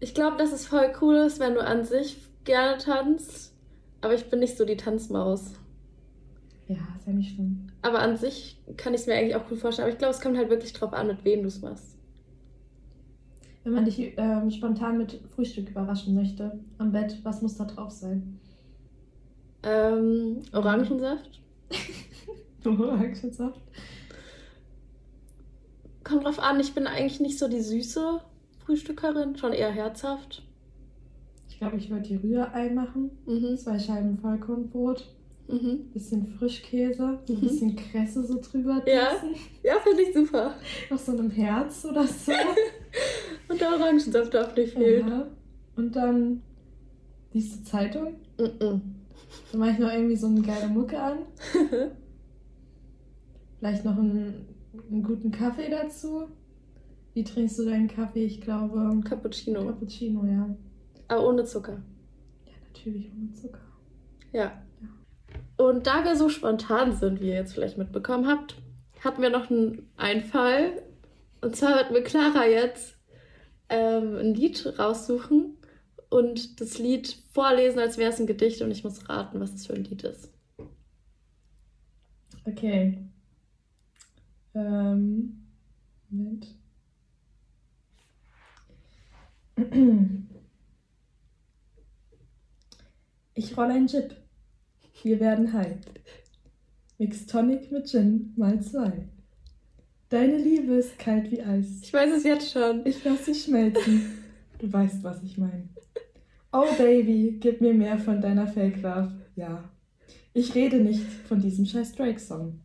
Ich 0.02 0.14
glaube, 0.14 0.38
dass 0.38 0.52
es 0.52 0.68
voll 0.68 0.92
cool 1.02 1.16
ist, 1.16 1.40
wenn 1.40 1.54
du 1.54 1.66
an 1.66 1.86
sich 1.86 2.18
gerne 2.44 2.78
tanzt, 2.78 3.54
aber 4.02 4.14
ich 4.14 4.30
bin 4.30 4.40
nicht 4.40 4.58
so 4.58 4.66
die 4.66 4.78
Tanzmaus. 4.78 5.54
Ja, 6.68 6.78
ist 6.98 7.08
ja 7.08 7.14
nicht 7.14 7.36
schlimm. 7.36 7.68
Aber 7.82 8.00
an 8.00 8.18
sich 8.18 8.62
kann 8.78 8.94
ich 8.94 9.02
es 9.02 9.08
mir 9.08 9.16
eigentlich 9.16 9.36
auch 9.36 9.48
gut 9.48 9.60
vorstellen. 9.60 9.86
Aber 9.86 9.94
ich 9.94 9.98
glaube, 9.98 10.14
es 10.14 10.22
kommt 10.22 10.38
halt 10.38 10.50
wirklich 10.50 10.74
drauf 10.74 10.94
an, 10.94 11.08
mit 11.08 11.24
wem 11.24 11.42
du 11.42 11.48
es 11.48 11.62
machst. 11.62 11.98
Wenn 13.64 13.74
man 13.74 13.86
dich 13.86 14.14
ähm, 14.18 14.52
spontan 14.52 14.98
mit 14.98 15.20
Frühstück 15.36 15.70
überraschen 15.70 16.16
möchte 16.16 16.60
am 16.78 16.92
Bett, 16.92 17.18
was 17.24 17.42
muss 17.42 17.58
da 17.58 17.66
drauf 17.66 17.92
sein? 17.92 18.40
Ähm, 19.64 20.42
Orangensaft. 20.54 21.42
Orangensaft. 22.66 23.62
Kommt 26.10 26.26
drauf 26.26 26.40
an, 26.40 26.60
ich 26.60 26.74
bin 26.74 26.88
eigentlich 26.88 27.20
nicht 27.20 27.38
so 27.38 27.48
die 27.48 27.62
süße 27.62 28.20
Frühstückerin, 28.66 29.36
schon 29.38 29.54
eher 29.54 29.72
herzhaft. 29.72 30.44
Ich 31.48 31.60
glaube, 31.60 31.78
ich 31.78 31.90
würde 31.90 32.04
die 32.08 32.16
Rührei 32.16 32.70
machen. 32.72 33.12
Mhm. 33.26 33.56
Zwei 33.58 33.78
Scheiben 33.78 34.18
Vollkornbrot, 34.18 35.08
Mhm. 35.48 35.90
bisschen 35.94 36.28
Frischkäse, 36.38 37.20
ein 37.28 37.36
Mhm. 37.36 37.42
bisschen 37.42 37.76
Kresse 37.76 38.24
so 38.26 38.40
drüber. 38.42 38.82
Ja. 38.88 39.14
gießen. 39.14 39.36
Ja, 39.64 39.74
finde 39.84 40.04
ich 40.04 40.14
super. 40.14 40.56
Noch 40.90 40.98
so 41.00 41.12
einem 41.12 41.30
Herz 41.32 41.86
oder 41.86 42.06
so. 42.08 42.32
Und 43.50 43.60
der 43.62 43.70
Orangensaft 43.74 44.34
darf 44.34 44.56
nicht 44.56 44.74
fehlen. 44.74 45.08
ja. 45.08 45.28
Und 45.76 45.96
dann 45.96 46.42
liest 47.34 47.60
du 47.60 47.64
Zeitung. 47.70 48.16
Mhm. 48.40 48.82
Dann 49.52 49.60
mache 49.60 49.72
ich 49.72 49.80
noch 49.80 49.92
irgendwie 49.92 50.16
so 50.16 50.28
eine 50.28 50.42
geile 50.42 50.68
Mucke 50.68 51.00
an. 51.00 51.20
Vielleicht 53.60 53.84
noch 53.86 53.98
einen, 53.98 54.46
einen 54.90 55.04
guten 55.04 55.32
Kaffee 55.32 55.70
dazu. 55.70 56.28
Wie 57.14 57.24
trinkst 57.24 57.60
du 57.60 57.66
deinen 57.66 57.88
Kaffee? 57.88 58.26
Ich 58.26 58.42
glaube, 58.42 59.02
Cappuccino. 59.04 59.66
Cappuccino, 59.66 60.26
ja. 60.26 60.56
Aber 61.08 61.28
ohne 61.28 61.44
Zucker. 61.44 61.82
Ja, 62.46 62.54
natürlich 62.68 63.12
ohne 63.12 63.34
Zucker. 63.34 63.60
Ja. 64.32 64.62
Und 65.58 65.88
da 65.88 66.06
wir 66.06 66.16
so 66.16 66.30
spontan 66.30 66.96
sind, 66.96 67.20
wie 67.20 67.30
ihr 67.30 67.36
jetzt 67.36 67.54
vielleicht 67.54 67.78
mitbekommen 67.78 68.28
habt, 68.28 68.56
hatten 69.04 69.22
wir 69.22 69.30
noch 69.30 69.50
einen 69.50 69.90
Einfall. 69.98 70.82
Und 71.42 71.56
zwar 71.56 71.76
wird 71.78 71.92
mir 71.92 72.04
Clara 72.04 72.48
jetzt 72.48 72.98
ähm, 73.70 74.16
ein 74.16 74.34
Lied 74.34 74.80
raussuchen 74.80 75.58
und 76.10 76.62
das 76.62 76.80
Lied 76.80 77.18
vorlesen, 77.32 77.80
als 77.80 77.98
wäre 77.98 78.12
es 78.12 78.20
ein 78.20 78.28
Gedicht 78.28 78.62
und 78.62 78.72
ich 78.72 78.84
muss 78.84 79.10
raten, 79.10 79.40
was 79.40 79.52
das 79.52 79.68
für 79.68 79.74
ein 79.74 79.84
Lied 79.84 80.04
ist. 80.04 80.32
Okay. 82.46 83.09
Ähm, 84.56 85.46
Moment. 86.10 86.48
Ich 93.34 93.58
roll 93.58 93.72
ein 93.72 93.88
Chip. 93.88 94.16
Wir 95.04 95.20
werden 95.20 95.54
high. 95.54 95.78
Mix 96.98 97.26
Tonic 97.26 97.72
mit 97.72 97.90
Gin 97.90 98.34
mal 98.36 98.62
zwei. 98.62 99.08
Deine 100.10 100.38
Liebe 100.38 100.74
ist 100.74 100.98
kalt 100.98 101.32
wie 101.32 101.42
Eis. 101.42 101.82
Ich 101.84 101.94
weiß 101.94 102.12
es 102.18 102.24
jetzt 102.24 102.52
schon. 102.52 102.86
Ich 102.86 103.04
lass 103.04 103.26
sie 103.26 103.36
schmelzen. 103.36 104.24
Du 104.58 104.72
weißt, 104.72 105.04
was 105.04 105.24
ich 105.24 105.38
meine. 105.38 105.70
Oh 106.52 106.66
Baby, 106.78 107.38
gib 107.40 107.62
mir 107.62 107.74
mehr 107.74 108.00
von 108.00 108.20
deiner 108.20 108.48
Fake 108.48 108.82
Love. 108.82 109.12
Ja. 109.36 109.70
Ich 110.34 110.56
rede 110.56 110.80
nicht 110.80 111.06
von 111.28 111.40
diesem 111.40 111.66
scheiß 111.66 111.94
Drake-Song. 111.96 112.60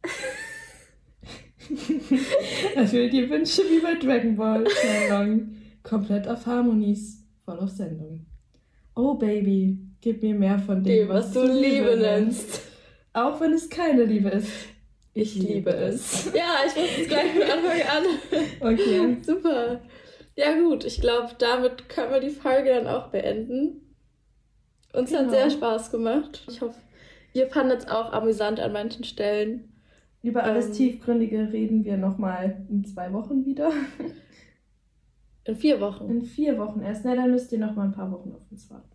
Erfüll 2.74 3.10
die 3.10 3.28
Wünsche 3.28 3.62
wie 3.62 3.80
bei 3.80 3.94
Dragon 3.94 4.36
Ball. 4.36 4.64
Schnell 4.68 5.10
long. 5.10 5.48
Komplett 5.82 6.28
auf 6.28 6.46
Harmonies. 6.46 7.24
Voll 7.44 7.58
auf 7.58 7.70
Sendung. 7.70 8.26
Oh 8.96 9.14
Baby, 9.14 9.78
gib 10.00 10.22
mir 10.22 10.34
mehr 10.34 10.58
von 10.58 10.82
dem, 10.82 11.06
Dem, 11.06 11.08
was 11.08 11.32
du 11.32 11.44
Liebe 11.44 11.96
nennst. 11.96 12.62
Auch 13.12 13.40
wenn 13.40 13.52
es 13.52 13.68
keine 13.68 14.04
Liebe 14.04 14.28
ist. 14.30 14.48
Ich 15.12 15.34
liebe 15.36 15.70
es. 15.70 16.32
Ja, 16.34 16.56
ich 16.66 16.74
muss 16.74 16.90
es 17.02 17.08
gleich 17.08 17.30
von 17.32 17.42
Anfang 17.42 17.82
an. 17.82 18.04
Okay. 18.72 19.16
Super. 19.22 19.80
Ja 20.36 20.58
gut, 20.58 20.84
ich 20.84 21.00
glaube, 21.00 21.30
damit 21.38 21.88
können 21.88 22.12
wir 22.12 22.20
die 22.20 22.30
Folge 22.30 22.70
dann 22.70 22.88
auch 22.88 23.08
beenden. 23.08 23.94
Uns 24.92 25.12
hat 25.12 25.20
Genau. 25.20 25.32
sehr 25.32 25.50
Spaß 25.50 25.90
gemacht. 25.92 26.44
Ich 26.48 26.60
hoffe, 26.60 26.74
ihr 27.32 27.46
fandet 27.48 27.80
es 27.80 27.88
auch 27.88 28.12
amüsant 28.12 28.58
an 28.58 28.72
manchen 28.72 29.04
Stellen. 29.04 29.72
Über 30.24 30.42
alles 30.42 30.68
Ähm. 30.68 30.72
Tiefgründige 30.72 31.52
reden 31.52 31.84
wir 31.84 31.98
nochmal 31.98 32.66
in 32.70 32.84
zwei 32.84 33.12
Wochen 33.12 33.44
wieder. 33.44 33.70
In 35.46 35.56
vier 35.56 35.78
Wochen. 35.78 36.08
In 36.08 36.22
vier 36.22 36.58
Wochen 36.58 36.80
erst. 36.80 37.04
Na, 37.04 37.14
dann 37.14 37.30
müsst 37.30 37.52
ihr 37.52 37.58
noch 37.58 37.74
mal 37.74 37.84
ein 37.84 37.92
paar 37.92 38.10
Wochen 38.10 38.32
auf 38.32 38.50
uns 38.50 38.70
warten. 38.70 38.88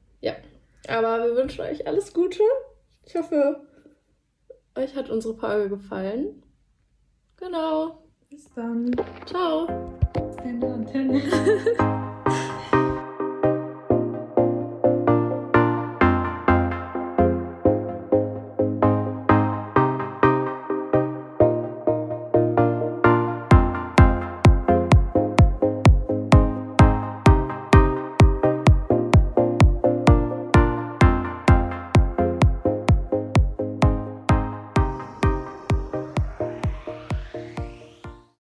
Aber 0.87 1.23
wir 1.23 1.35
wünschen 1.35 1.61
euch 1.61 1.85
alles 1.85 2.11
Gute. 2.11 2.41
Ich 3.05 3.15
hoffe, 3.15 3.61
euch 4.73 4.95
hat 4.95 5.11
unsere 5.11 5.35
Folge 5.35 5.69
gefallen. 5.69 6.41
Genau. 7.37 8.03
Bis 8.31 8.51
dann. 8.55 8.89
Ciao. 9.27 9.67
Deine 10.37 10.73
Antenne. 10.73 11.21